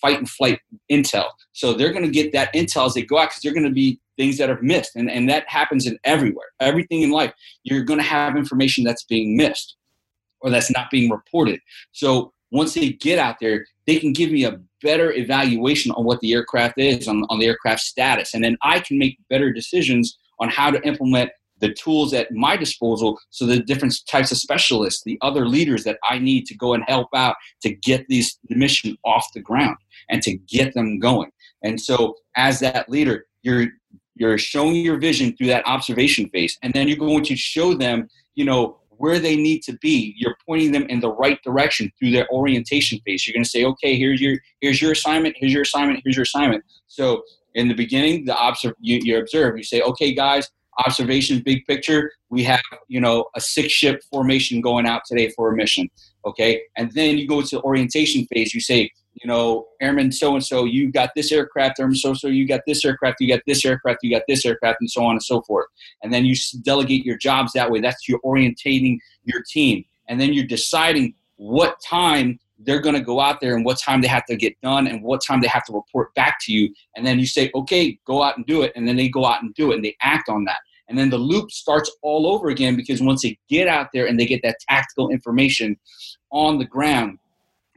fight 0.00 0.18
and 0.18 0.28
flight 0.28 0.60
intel. 0.90 1.28
So 1.52 1.72
they're 1.72 1.92
going 1.92 2.04
to 2.04 2.10
get 2.10 2.32
that 2.32 2.52
intel 2.54 2.86
as 2.86 2.94
they 2.94 3.02
go 3.02 3.18
out 3.18 3.30
because 3.30 3.42
they're 3.42 3.54
going 3.54 3.64
to 3.64 3.72
be 3.72 4.00
things 4.16 4.38
that 4.38 4.50
are 4.50 4.60
missed. 4.60 4.96
And, 4.96 5.10
and 5.10 5.28
that 5.28 5.48
happens 5.48 5.86
in 5.86 5.98
everywhere. 6.04 6.48
Everything 6.60 7.02
in 7.02 7.10
life, 7.10 7.32
you're 7.64 7.84
going 7.84 8.00
to 8.00 8.04
have 8.06 8.36
information 8.36 8.84
that's 8.84 9.04
being 9.04 9.36
missed 9.36 9.76
or 10.40 10.50
that's 10.50 10.70
not 10.70 10.90
being 10.90 11.10
reported. 11.10 11.60
So 11.92 12.32
once 12.50 12.74
they 12.74 12.90
get 12.90 13.18
out 13.18 13.36
there, 13.40 13.66
they 13.86 13.98
can 13.98 14.12
give 14.12 14.30
me 14.30 14.44
a 14.44 14.60
better 14.82 15.12
evaluation 15.12 15.92
on 15.92 16.04
what 16.04 16.20
the 16.20 16.32
aircraft 16.32 16.78
is, 16.78 17.08
on, 17.08 17.24
on 17.28 17.38
the 17.38 17.46
aircraft 17.46 17.80
status. 17.80 18.34
And 18.34 18.44
then 18.44 18.56
I 18.62 18.80
can 18.80 18.98
make 18.98 19.18
better 19.28 19.52
decisions 19.52 20.18
on 20.38 20.48
how 20.48 20.70
to 20.70 20.80
implement 20.86 21.30
the 21.60 21.72
tools 21.72 22.12
at 22.12 22.30
my 22.32 22.56
disposal 22.56 23.18
so 23.30 23.46
the 23.46 23.60
different 23.60 23.94
types 24.08 24.30
of 24.30 24.38
specialists 24.38 25.02
the 25.04 25.18
other 25.22 25.48
leaders 25.48 25.84
that 25.84 25.98
i 26.08 26.18
need 26.18 26.44
to 26.46 26.56
go 26.56 26.74
and 26.74 26.84
help 26.86 27.08
out 27.14 27.36
to 27.62 27.74
get 27.74 28.06
these 28.08 28.38
the 28.48 28.56
mission 28.56 28.96
off 29.04 29.26
the 29.34 29.40
ground 29.40 29.76
and 30.08 30.22
to 30.22 30.36
get 30.36 30.74
them 30.74 30.98
going. 30.98 31.30
And 31.62 31.80
so 31.80 32.16
as 32.36 32.60
that 32.60 32.88
leader 32.88 33.26
you're 33.42 33.68
you're 34.14 34.38
showing 34.38 34.76
your 34.76 34.98
vision 34.98 35.36
through 35.36 35.48
that 35.48 35.66
observation 35.66 36.28
phase 36.30 36.58
and 36.62 36.72
then 36.72 36.88
you're 36.88 36.96
going 36.96 37.24
to 37.24 37.36
show 37.36 37.74
them 37.74 38.08
you 38.34 38.44
know 38.44 38.78
where 38.98 39.18
they 39.18 39.36
need 39.36 39.62
to 39.62 39.76
be. 39.82 40.14
You're 40.16 40.38
pointing 40.46 40.72
them 40.72 40.84
in 40.84 41.00
the 41.00 41.12
right 41.12 41.38
direction 41.42 41.92
through 41.98 42.12
their 42.12 42.26
orientation 42.32 42.98
phase. 43.04 43.26
You're 43.26 43.34
going 43.34 43.44
to 43.44 43.50
say 43.50 43.64
okay 43.64 43.96
here's 43.96 44.20
your 44.20 44.38
here's 44.60 44.80
your 44.80 44.92
assignment 44.92 45.36
here's 45.38 45.52
your 45.52 45.62
assignment 45.62 46.00
here's 46.04 46.16
your 46.16 46.24
assignment. 46.24 46.64
So 46.86 47.22
in 47.54 47.68
the 47.68 47.74
beginning 47.74 48.24
the 48.24 48.36
observe 48.40 48.74
you, 48.80 49.00
you 49.02 49.18
observe 49.18 49.56
you 49.56 49.64
say 49.64 49.80
okay 49.82 50.14
guys 50.14 50.50
observation, 50.84 51.42
big 51.44 51.64
picture, 51.66 52.12
we 52.30 52.42
have, 52.44 52.60
you 52.88 53.00
know, 53.00 53.26
a 53.34 53.40
six 53.40 53.72
ship 53.72 54.02
formation 54.10 54.60
going 54.60 54.86
out 54.86 55.02
today 55.06 55.30
for 55.30 55.52
a 55.52 55.56
mission. 55.56 55.88
Okay. 56.24 56.62
And 56.76 56.90
then 56.92 57.18
you 57.18 57.26
go 57.26 57.42
to 57.42 57.62
orientation 57.62 58.26
phase. 58.26 58.52
You 58.52 58.60
say, 58.60 58.90
you 59.14 59.26
know, 59.26 59.66
airman 59.80 60.12
so 60.12 60.34
and 60.34 60.44
so, 60.44 60.64
you 60.64 60.90
got 60.90 61.10
this 61.16 61.32
aircraft, 61.32 61.80
airman 61.80 61.96
so 61.96 62.12
so, 62.12 62.28
you 62.28 62.46
got 62.46 62.60
this 62.66 62.84
aircraft, 62.84 63.16
you 63.20 63.28
got 63.28 63.40
this 63.46 63.64
aircraft, 63.64 64.00
you 64.02 64.10
got 64.10 64.22
this 64.28 64.44
aircraft, 64.44 64.78
and 64.80 64.90
so 64.90 65.04
on 65.04 65.12
and 65.12 65.22
so 65.22 65.40
forth. 65.42 65.66
And 66.02 66.12
then 66.12 66.24
you 66.26 66.34
delegate 66.62 67.04
your 67.06 67.16
jobs 67.16 67.52
that 67.54 67.70
way. 67.70 67.80
That's 67.80 68.08
your 68.08 68.20
orientating 68.20 68.98
your 69.24 69.42
team. 69.48 69.84
And 70.08 70.20
then 70.20 70.32
you're 70.34 70.46
deciding 70.46 71.14
what 71.36 71.80
time 71.80 72.38
they're 72.58 72.80
going 72.80 72.94
to 72.94 73.02
go 73.02 73.20
out 73.20 73.40
there 73.40 73.54
and 73.54 73.64
what 73.64 73.78
time 73.78 74.00
they 74.00 74.08
have 74.08 74.24
to 74.26 74.36
get 74.36 74.58
done 74.62 74.86
and 74.86 75.02
what 75.02 75.22
time 75.22 75.40
they 75.40 75.46
have 75.46 75.64
to 75.64 75.72
report 75.72 76.14
back 76.14 76.38
to 76.40 76.52
you. 76.52 76.72
And 76.94 77.06
then 77.06 77.18
you 77.18 77.26
say, 77.26 77.50
okay, 77.54 77.98
go 78.06 78.22
out 78.22 78.36
and 78.36 78.46
do 78.46 78.62
it. 78.62 78.72
And 78.74 78.88
then 78.88 78.96
they 78.96 79.08
go 79.08 79.26
out 79.26 79.42
and 79.42 79.54
do 79.54 79.72
it 79.72 79.76
and 79.76 79.84
they 79.84 79.96
act 80.00 80.28
on 80.28 80.44
that. 80.44 80.58
And 80.88 80.96
then 80.98 81.10
the 81.10 81.18
loop 81.18 81.50
starts 81.50 81.94
all 82.02 82.26
over 82.26 82.48
again 82.48 82.76
because 82.76 83.02
once 83.02 83.22
they 83.22 83.38
get 83.48 83.68
out 83.68 83.88
there 83.92 84.06
and 84.06 84.18
they 84.18 84.26
get 84.26 84.40
that 84.42 84.56
tactical 84.68 85.10
information 85.10 85.76
on 86.30 86.58
the 86.58 86.64
ground, 86.64 87.18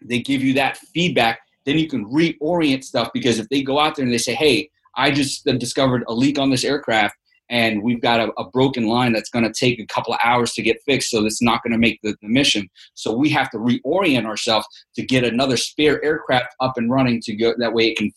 they 0.02 0.20
give 0.20 0.42
you 0.42 0.54
that 0.54 0.78
feedback. 0.78 1.40
Then 1.66 1.78
you 1.78 1.88
can 1.88 2.06
reorient 2.06 2.84
stuff 2.84 3.10
because 3.14 3.38
if 3.38 3.50
they 3.50 3.64
go 3.64 3.80
out 3.80 3.96
there 3.96 4.06
and 4.06 4.14
they 4.14 4.20
say, 4.20 4.34
hey, 4.34 4.70
I 4.96 5.12
just 5.12 5.46
discovered 5.46 6.04
a 6.08 6.14
leak 6.14 6.40
on 6.40 6.50
this 6.50 6.64
aircraft 6.64 7.16
and 7.50 7.82
we've 7.82 8.02
got 8.02 8.20
a, 8.20 8.32
a 8.40 8.50
broken 8.50 8.88
line 8.88 9.12
that's 9.12 9.30
going 9.30 9.46
to 9.46 9.52
take 9.52 9.80
a 9.80 9.86
couple 9.88 10.14
of 10.14 10.20
hours 10.24 10.54
to 10.54 10.62
get 10.62 10.82
fixed 10.86 11.10
so 11.10 11.26
it's 11.26 11.42
not 11.42 11.64
going 11.64 11.72
to 11.72 11.80
make 11.80 12.00
the, 12.04 12.16
the, 12.22 12.28
mission. 12.28 12.70
So 12.94 13.12
we 13.14 13.30
have 13.30 13.50
to 13.52 13.58
reorient 13.58 14.26
ourselves 14.26 14.68
to 14.96 15.04
get 15.04 15.24
another 15.24 15.58
spare 15.58 16.04
aircraft 16.04 16.56
up 16.60 16.78
and 16.78 16.92
running 16.92 17.22
to 17.22 17.36
go 17.36 17.54
that 17.58 17.74
way 17.74 17.88
it 17.88 17.98
can 17.98 18.12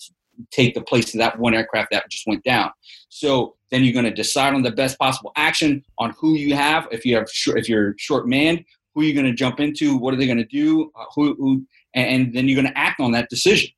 take 0.50 0.74
the 0.74 0.82
place 0.82 1.14
of 1.14 1.18
that 1.18 1.38
one 1.38 1.54
aircraft 1.54 1.90
that 1.92 2.10
just 2.10 2.26
went 2.26 2.44
down. 2.44 2.70
So 3.08 3.56
then 3.70 3.84
you're 3.84 3.92
going 3.92 4.04
to 4.04 4.10
decide 4.10 4.54
on 4.54 4.62
the 4.62 4.70
best 4.70 4.98
possible 4.98 5.32
action 5.36 5.82
on 5.98 6.14
who 6.18 6.34
you 6.34 6.54
have 6.54 6.88
if 6.90 7.04
you 7.04 7.16
have 7.16 7.26
if 7.56 7.68
you're 7.68 7.94
short 7.98 8.28
manned 8.28 8.64
who 8.94 9.02
you're 9.02 9.14
going 9.14 9.26
to 9.26 9.32
jump 9.32 9.60
into 9.60 9.96
what 9.96 10.12
are 10.12 10.16
they 10.18 10.26
going 10.26 10.38
to 10.38 10.44
do 10.44 10.90
uh, 10.98 11.04
who, 11.14 11.34
who 11.36 11.64
and 11.94 12.34
then 12.34 12.48
you're 12.48 12.60
going 12.60 12.72
to 12.72 12.78
act 12.78 13.00
on 13.00 13.12
that 13.12 13.28
decision. 13.28 13.70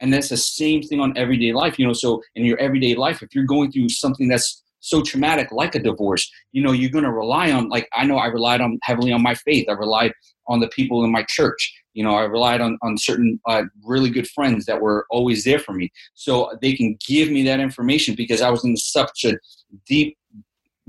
And 0.00 0.12
that's 0.12 0.28
the 0.28 0.36
same 0.36 0.82
thing 0.82 1.00
on 1.00 1.16
everyday 1.16 1.52
life 1.52 1.78
you 1.78 1.86
know 1.86 1.92
so 1.92 2.22
in 2.34 2.44
your 2.44 2.58
everyday 2.58 2.94
life 2.94 3.22
if 3.22 3.34
you're 3.34 3.44
going 3.44 3.70
through 3.72 3.88
something 3.88 4.28
that's 4.28 4.62
so 4.80 5.02
traumatic 5.02 5.52
like 5.52 5.74
a 5.74 5.78
divorce 5.78 6.30
you 6.52 6.62
know 6.62 6.72
you're 6.72 6.90
going 6.90 7.04
to 7.04 7.12
rely 7.12 7.52
on 7.52 7.68
like 7.68 7.88
i 7.94 8.04
know 8.04 8.16
i 8.16 8.26
relied 8.26 8.60
on 8.60 8.78
heavily 8.82 9.12
on 9.12 9.22
my 9.22 9.34
faith. 9.34 9.66
I 9.68 9.72
relied 9.72 10.12
on 10.48 10.60
the 10.60 10.68
people 10.68 11.04
in 11.04 11.12
my 11.12 11.24
church. 11.28 11.72
You 11.94 12.04
know 12.04 12.14
i 12.14 12.22
relied 12.22 12.60
on 12.60 12.78
on 12.82 12.96
certain 12.96 13.40
uh, 13.46 13.64
really 13.84 14.10
good 14.10 14.28
friends 14.28 14.66
that 14.66 14.80
were 14.80 15.06
always 15.10 15.44
there 15.44 15.58
for 15.58 15.72
me. 15.72 15.90
So 16.14 16.52
they 16.62 16.74
can 16.74 16.96
give 17.06 17.30
me 17.30 17.42
that 17.44 17.60
information 17.60 18.14
because 18.14 18.40
i 18.40 18.50
was 18.50 18.64
in 18.64 18.76
such 18.76 19.24
a 19.24 19.38
deep 19.86 20.16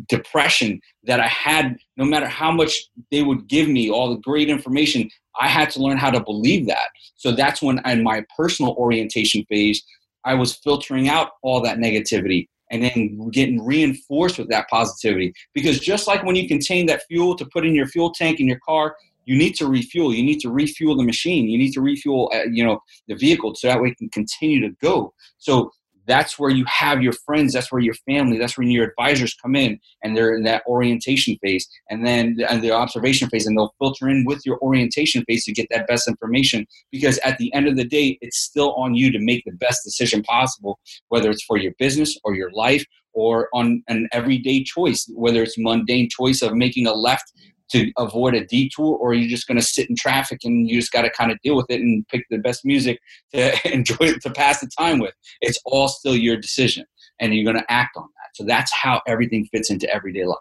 depression 0.09 0.79
that 1.03 1.19
i 1.19 1.27
had 1.27 1.77
no 1.95 2.05
matter 2.05 2.27
how 2.27 2.51
much 2.51 2.89
they 3.11 3.21
would 3.21 3.47
give 3.47 3.67
me 3.67 3.91
all 3.91 4.09
the 4.09 4.21
great 4.21 4.49
information 4.49 5.07
i 5.39 5.47
had 5.47 5.69
to 5.69 5.79
learn 5.79 5.97
how 5.97 6.09
to 6.09 6.23
believe 6.23 6.65
that. 6.65 6.89
So 7.17 7.31
that's 7.31 7.61
when 7.61 7.79
in 7.85 8.03
my 8.03 8.25
personal 8.35 8.71
orientation 8.73 9.45
phase 9.45 9.83
i 10.25 10.33
was 10.33 10.55
filtering 10.55 11.09
out 11.09 11.31
all 11.43 11.61
that 11.61 11.77
negativity 11.77 12.47
and 12.71 12.83
then 12.83 13.29
getting 13.29 13.63
reinforced 13.63 14.39
with 14.39 14.49
that 14.49 14.67
positivity. 14.69 15.33
Because 15.53 15.79
just 15.79 16.07
like 16.07 16.23
when 16.23 16.35
you 16.35 16.47
contain 16.47 16.87
that 16.87 17.03
fuel 17.07 17.35
to 17.35 17.45
put 17.45 17.65
in 17.65 17.75
your 17.75 17.87
fuel 17.87 18.11
tank 18.11 18.39
in 18.39 18.47
your 18.47 18.59
car, 18.65 18.95
you 19.25 19.37
need 19.37 19.53
to 19.55 19.67
refuel. 19.67 20.13
You 20.13 20.23
need 20.23 20.39
to 20.39 20.49
refuel 20.49 20.97
the 20.97 21.03
machine. 21.03 21.47
You 21.47 21.57
need 21.57 21.73
to 21.73 21.81
refuel, 21.81 22.31
uh, 22.33 22.45
you 22.51 22.63
know, 22.63 22.79
the 23.07 23.15
vehicle 23.15 23.53
so 23.55 23.67
that 23.67 23.79
way 23.79 23.89
it 23.89 23.97
can 23.97 24.09
continue 24.09 24.59
to 24.61 24.75
go. 24.81 25.13
So 25.37 25.71
that's 26.11 26.37
where 26.37 26.49
you 26.49 26.65
have 26.65 27.01
your 27.01 27.13
friends 27.13 27.53
that's 27.53 27.71
where 27.71 27.81
your 27.81 27.93
family 28.05 28.37
that's 28.37 28.57
when 28.57 28.69
your 28.69 28.85
advisors 28.85 29.33
come 29.41 29.55
in 29.55 29.79
and 30.03 30.15
they're 30.15 30.35
in 30.35 30.43
that 30.43 30.61
orientation 30.67 31.37
phase 31.41 31.65
and 31.89 32.05
then 32.05 32.35
and 32.49 32.61
the 32.61 32.69
observation 32.69 33.29
phase 33.29 33.47
and 33.47 33.57
they'll 33.57 33.73
filter 33.79 34.09
in 34.09 34.25
with 34.25 34.41
your 34.45 34.59
orientation 34.59 35.23
phase 35.23 35.45
to 35.45 35.53
get 35.53 35.67
that 35.71 35.87
best 35.87 36.09
information 36.09 36.67
because 36.91 37.17
at 37.19 37.37
the 37.37 37.53
end 37.53 37.65
of 37.65 37.77
the 37.77 37.85
day 37.85 38.17
it's 38.19 38.39
still 38.39 38.73
on 38.73 38.93
you 38.93 39.09
to 39.09 39.19
make 39.19 39.41
the 39.45 39.53
best 39.53 39.85
decision 39.85 40.21
possible 40.23 40.77
whether 41.07 41.31
it's 41.31 41.43
for 41.43 41.57
your 41.57 41.71
business 41.79 42.19
or 42.25 42.35
your 42.35 42.51
life 42.51 42.85
or 43.13 43.47
on 43.53 43.81
an 43.87 44.09
everyday 44.11 44.61
choice 44.61 45.09
whether 45.15 45.41
it's 45.41 45.57
mundane 45.57 46.09
choice 46.09 46.41
of 46.41 46.53
making 46.53 46.87
a 46.87 46.93
left 46.93 47.31
to 47.71 47.91
avoid 47.97 48.35
a 48.35 48.45
detour 48.45 48.97
or 48.97 49.13
you're 49.13 49.29
just 49.29 49.47
going 49.47 49.57
to 49.57 49.63
sit 49.63 49.89
in 49.89 49.95
traffic 49.95 50.39
and 50.43 50.69
you 50.69 50.79
just 50.79 50.91
got 50.91 51.03
to 51.03 51.09
kind 51.09 51.31
of 51.31 51.39
deal 51.43 51.55
with 51.55 51.67
it 51.69 51.81
and 51.81 52.07
pick 52.07 52.25
the 52.29 52.37
best 52.37 52.65
music 52.65 52.99
to 53.33 53.73
enjoy 53.73 53.95
it 54.01 54.21
to 54.21 54.29
pass 54.29 54.59
the 54.59 54.69
time 54.77 54.99
with? 54.99 55.13
It's 55.41 55.59
all 55.65 55.87
still 55.87 56.15
your 56.15 56.37
decision 56.37 56.85
and 57.19 57.33
you're 57.33 57.51
going 57.51 57.63
to 57.63 57.71
act 57.71 57.95
on 57.97 58.03
that. 58.03 58.35
So 58.35 58.43
that's 58.43 58.71
how 58.73 59.01
everything 59.07 59.47
fits 59.51 59.69
into 59.69 59.91
everyday 59.93 60.25
life. 60.25 60.37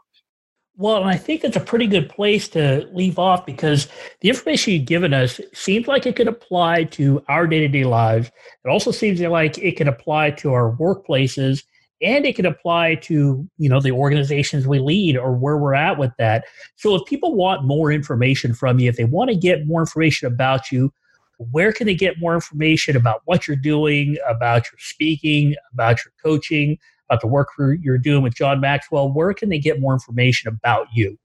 Well, 0.77 1.03
and 1.03 1.11
I 1.11 1.17
think 1.17 1.45
it's 1.45 1.57
a 1.57 1.61
pretty 1.61 1.87
good 1.87 2.09
place 2.09 2.49
to 2.51 2.89
leave 2.93 3.19
off 3.19 3.45
because 3.45 3.87
the 4.23 4.31
information 4.31 4.73
you've 4.73 4.87
given 4.87 5.13
us 5.13 5.39
seems 5.53 5.87
like 5.87 6.07
it 6.07 6.17
could 6.17 6.29
apply 6.29 6.85
to 6.85 7.23
our 7.29 7.47
day 7.47 7.61
to 7.61 7.69
day 7.69 7.85
lives. 7.85 8.31
It 8.65 8.69
also 8.71 8.91
seems 8.91 9.21
like 9.21 9.59
it 9.59 9.77
can 9.77 9.89
apply 9.89 10.31
to 10.33 10.55
our 10.55 10.75
workplaces 10.77 11.65
and 12.03 12.25
it 12.25 12.37
can 12.37 12.47
apply 12.47 12.95
to 12.97 13.49
you 13.59 13.69
know 13.69 13.81
the 13.81 13.93
organizations 13.93 14.67
we 14.67 14.79
lead 14.79 15.17
or 15.17 15.35
where 15.35 15.57
we're 15.57 15.75
at 15.75 15.99
with 15.99 16.13
that. 16.19 16.45
So 16.77 16.95
if 16.95 17.05
people 17.07 17.35
want 17.35 17.65
more 17.65 17.93
information 17.93 18.55
from 18.55 18.79
you 18.79 18.89
if 18.89 18.97
they 18.97 19.05
want 19.05 19.31
to 19.31 19.37
get 19.37 19.67
more 19.67 19.81
information 19.81 20.27
about 20.27 20.71
you 20.73 20.93
where 21.53 21.73
can 21.73 21.87
they 21.87 21.95
get 21.95 22.21
more 22.21 22.35
information 22.35 22.97
about 22.97 23.23
what 23.25 23.49
you're 23.49 23.57
doing 23.57 24.17
about 24.29 24.65
your 24.71 24.79
speaking 24.79 25.55
about 25.73 25.99
your 26.05 26.13
coaching 26.23 26.77
about 27.09 27.21
the 27.23 27.27
work 27.27 27.49
you're 27.81 27.99
doing 27.99 28.23
with 28.23 28.35
john 28.35 28.61
maxwell 28.61 29.11
where 29.11 29.33
can 29.33 29.49
they 29.49 29.59
get 29.59 29.81
more 29.81 29.95
information 29.95 30.49
about 30.49 30.87
you 30.93 31.19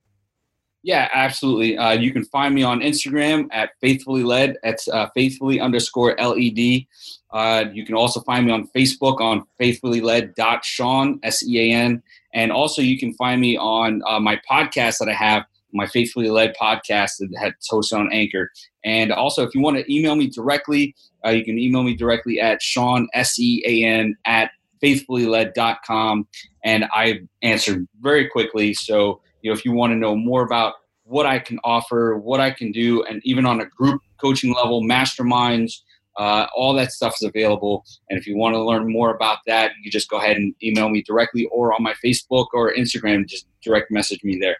Yeah, 0.86 1.08
absolutely. 1.12 1.76
Uh, 1.76 1.94
you 1.94 2.12
can 2.12 2.24
find 2.26 2.54
me 2.54 2.62
on 2.62 2.78
Instagram 2.78 3.48
at 3.50 3.70
faithfully 3.80 4.22
led. 4.22 4.54
That's 4.62 4.86
uh, 4.86 5.08
faithfully 5.16 5.58
underscore 5.58 6.14
led. 6.16 6.86
Uh, 7.32 7.64
you 7.72 7.84
can 7.84 7.96
also 7.96 8.20
find 8.20 8.46
me 8.46 8.52
on 8.52 8.68
Facebook 8.68 9.20
on 9.20 9.44
faithfully 9.58 10.00
led 10.00 10.32
dot 10.36 10.64
Sean 10.64 11.18
S 11.24 11.42
E 11.42 11.58
A 11.58 11.74
N, 11.74 12.04
and 12.34 12.52
also 12.52 12.82
you 12.82 12.96
can 13.00 13.12
find 13.14 13.40
me 13.40 13.56
on 13.56 14.00
uh, 14.06 14.20
my 14.20 14.40
podcast 14.48 14.98
that 14.98 15.08
I 15.08 15.14
have, 15.14 15.42
my 15.72 15.88
faithfully 15.88 16.30
led 16.30 16.54
podcast 16.56 17.18
that 17.18 17.30
that's 17.32 17.68
hosted 17.68 17.98
on 17.98 18.12
Anchor. 18.12 18.52
And 18.84 19.10
also, 19.10 19.42
if 19.42 19.56
you 19.56 19.60
want 19.60 19.78
to 19.78 19.92
email 19.92 20.14
me 20.14 20.28
directly, 20.28 20.94
uh, 21.26 21.30
you 21.30 21.44
can 21.44 21.58
email 21.58 21.82
me 21.82 21.96
directly 21.96 22.40
at 22.40 22.62
Sean 22.62 23.08
S 23.12 23.40
E 23.40 23.60
A 23.66 23.84
N 23.84 24.16
at 24.24 24.52
faithfullyled.com, 24.80 26.28
and 26.62 26.84
I 26.92 27.22
answer 27.42 27.84
very 28.00 28.28
quickly. 28.28 28.72
So 28.72 29.20
know, 29.50 29.54
if 29.56 29.64
you 29.64 29.72
want 29.72 29.92
to 29.92 29.96
know 29.96 30.16
more 30.16 30.42
about 30.42 30.74
what 31.04 31.26
I 31.26 31.38
can 31.38 31.58
offer, 31.64 32.16
what 32.16 32.40
I 32.40 32.50
can 32.50 32.72
do, 32.72 33.02
and 33.04 33.20
even 33.24 33.46
on 33.46 33.60
a 33.60 33.66
group 33.66 34.02
coaching 34.20 34.54
level, 34.54 34.82
masterminds, 34.82 35.72
uh, 36.16 36.46
all 36.54 36.72
that 36.74 36.92
stuff 36.92 37.14
is 37.20 37.28
available. 37.28 37.84
And 38.08 38.18
if 38.18 38.26
you 38.26 38.36
want 38.36 38.54
to 38.54 38.62
learn 38.62 38.90
more 38.90 39.14
about 39.14 39.38
that, 39.46 39.72
you 39.82 39.90
just 39.90 40.08
go 40.08 40.18
ahead 40.18 40.36
and 40.36 40.54
email 40.62 40.88
me 40.88 41.02
directly 41.02 41.46
or 41.46 41.74
on 41.74 41.82
my 41.82 41.94
Facebook 42.04 42.46
or 42.54 42.72
Instagram. 42.74 43.26
Just 43.26 43.46
direct 43.62 43.90
message 43.90 44.24
me 44.24 44.38
there. 44.40 44.56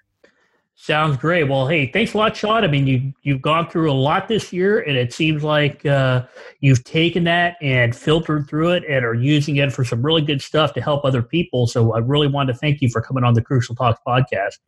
Sounds 0.78 1.16
great. 1.16 1.44
Well, 1.44 1.66
hey, 1.66 1.90
thanks 1.90 2.12
a 2.12 2.18
lot, 2.18 2.36
Sean. 2.36 2.62
I 2.62 2.66
mean, 2.66 2.86
you 2.86 3.14
you've 3.22 3.40
gone 3.40 3.70
through 3.70 3.90
a 3.90 3.94
lot 3.94 4.28
this 4.28 4.52
year, 4.52 4.80
and 4.80 4.94
it 4.94 5.10
seems 5.10 5.42
like 5.42 5.86
uh, 5.86 6.26
you've 6.60 6.84
taken 6.84 7.24
that 7.24 7.56
and 7.62 7.96
filtered 7.96 8.46
through 8.46 8.72
it 8.72 8.84
and 8.86 9.02
are 9.02 9.14
using 9.14 9.56
it 9.56 9.72
for 9.72 9.86
some 9.86 10.04
really 10.04 10.20
good 10.20 10.42
stuff 10.42 10.74
to 10.74 10.82
help 10.82 11.06
other 11.06 11.22
people. 11.22 11.66
So, 11.66 11.94
I 11.94 11.98
really 12.00 12.28
want 12.28 12.48
to 12.48 12.54
thank 12.54 12.82
you 12.82 12.90
for 12.90 13.00
coming 13.00 13.24
on 13.24 13.32
the 13.32 13.40
Crucial 13.40 13.74
Talks 13.74 14.00
podcast. 14.06 14.58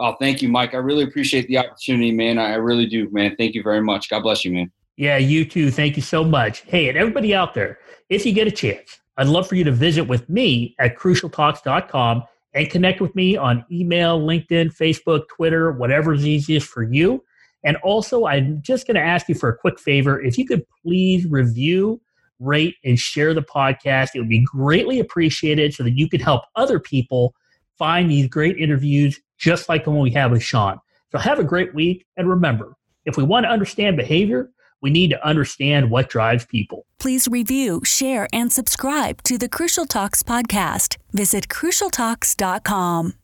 Oh, 0.00 0.16
thank 0.18 0.40
you, 0.40 0.48
Mike. 0.48 0.72
I 0.72 0.78
really 0.78 1.04
appreciate 1.04 1.46
the 1.46 1.58
opportunity, 1.58 2.10
man. 2.10 2.38
I 2.38 2.54
really 2.54 2.86
do, 2.86 3.10
man. 3.10 3.36
Thank 3.36 3.54
you 3.54 3.62
very 3.62 3.82
much. 3.82 4.08
God 4.08 4.22
bless 4.22 4.46
you, 4.46 4.50
man. 4.50 4.72
Yeah, 4.96 5.18
you 5.18 5.44
too. 5.44 5.70
Thank 5.70 5.96
you 5.96 6.02
so 6.02 6.24
much. 6.24 6.62
Hey, 6.62 6.88
and 6.88 6.96
everybody 6.96 7.34
out 7.34 7.52
there, 7.52 7.78
if 8.08 8.24
you 8.24 8.32
get 8.32 8.46
a 8.46 8.50
chance, 8.50 8.98
I'd 9.18 9.26
love 9.26 9.46
for 9.46 9.56
you 9.56 9.64
to 9.64 9.72
visit 9.72 10.04
with 10.04 10.26
me 10.30 10.74
at 10.78 10.96
crucialtalks.com 10.96 12.24
and 12.54 12.70
connect 12.70 13.02
with 13.02 13.14
me 13.14 13.36
on 13.36 13.62
email, 13.70 14.18
LinkedIn, 14.18 14.74
Facebook, 14.74 15.28
Twitter, 15.28 15.72
whatever's 15.72 16.26
easiest 16.26 16.66
for 16.66 16.82
you. 16.82 17.22
And 17.62 17.76
also, 17.78 18.24
I'm 18.24 18.62
just 18.62 18.86
going 18.86 18.94
to 18.94 19.02
ask 19.02 19.28
you 19.28 19.34
for 19.34 19.50
a 19.50 19.56
quick 19.56 19.78
favor. 19.78 20.18
If 20.18 20.38
you 20.38 20.46
could 20.46 20.64
please 20.82 21.26
review, 21.26 22.00
rate, 22.38 22.76
and 22.84 22.98
share 22.98 23.34
the 23.34 23.42
podcast, 23.42 24.10
it 24.14 24.20
would 24.20 24.30
be 24.30 24.44
greatly 24.44 24.98
appreciated 24.98 25.74
so 25.74 25.82
that 25.82 25.98
you 25.98 26.08
could 26.08 26.22
help 26.22 26.44
other 26.56 26.80
people 26.80 27.34
find 27.78 28.10
these 28.10 28.28
great 28.28 28.56
interviews 28.56 29.20
just 29.40 29.68
like 29.68 29.84
the 29.84 29.90
one 29.90 30.02
we 30.02 30.10
have 30.12 30.30
with 30.30 30.42
Sean. 30.42 30.78
So 31.10 31.18
have 31.18 31.40
a 31.40 31.44
great 31.44 31.74
week. 31.74 32.06
And 32.16 32.28
remember, 32.28 32.76
if 33.06 33.16
we 33.16 33.24
want 33.24 33.44
to 33.44 33.50
understand 33.50 33.96
behavior, 33.96 34.50
we 34.82 34.90
need 34.90 35.10
to 35.10 35.26
understand 35.26 35.90
what 35.90 36.08
drives 36.08 36.46
people. 36.46 36.86
Please 36.98 37.26
review, 37.26 37.80
share, 37.84 38.28
and 38.32 38.52
subscribe 38.52 39.22
to 39.24 39.36
the 39.36 39.48
Crucial 39.48 39.86
Talks 39.86 40.22
podcast. 40.22 40.96
Visit 41.12 41.48
crucialtalks.com. 41.48 43.19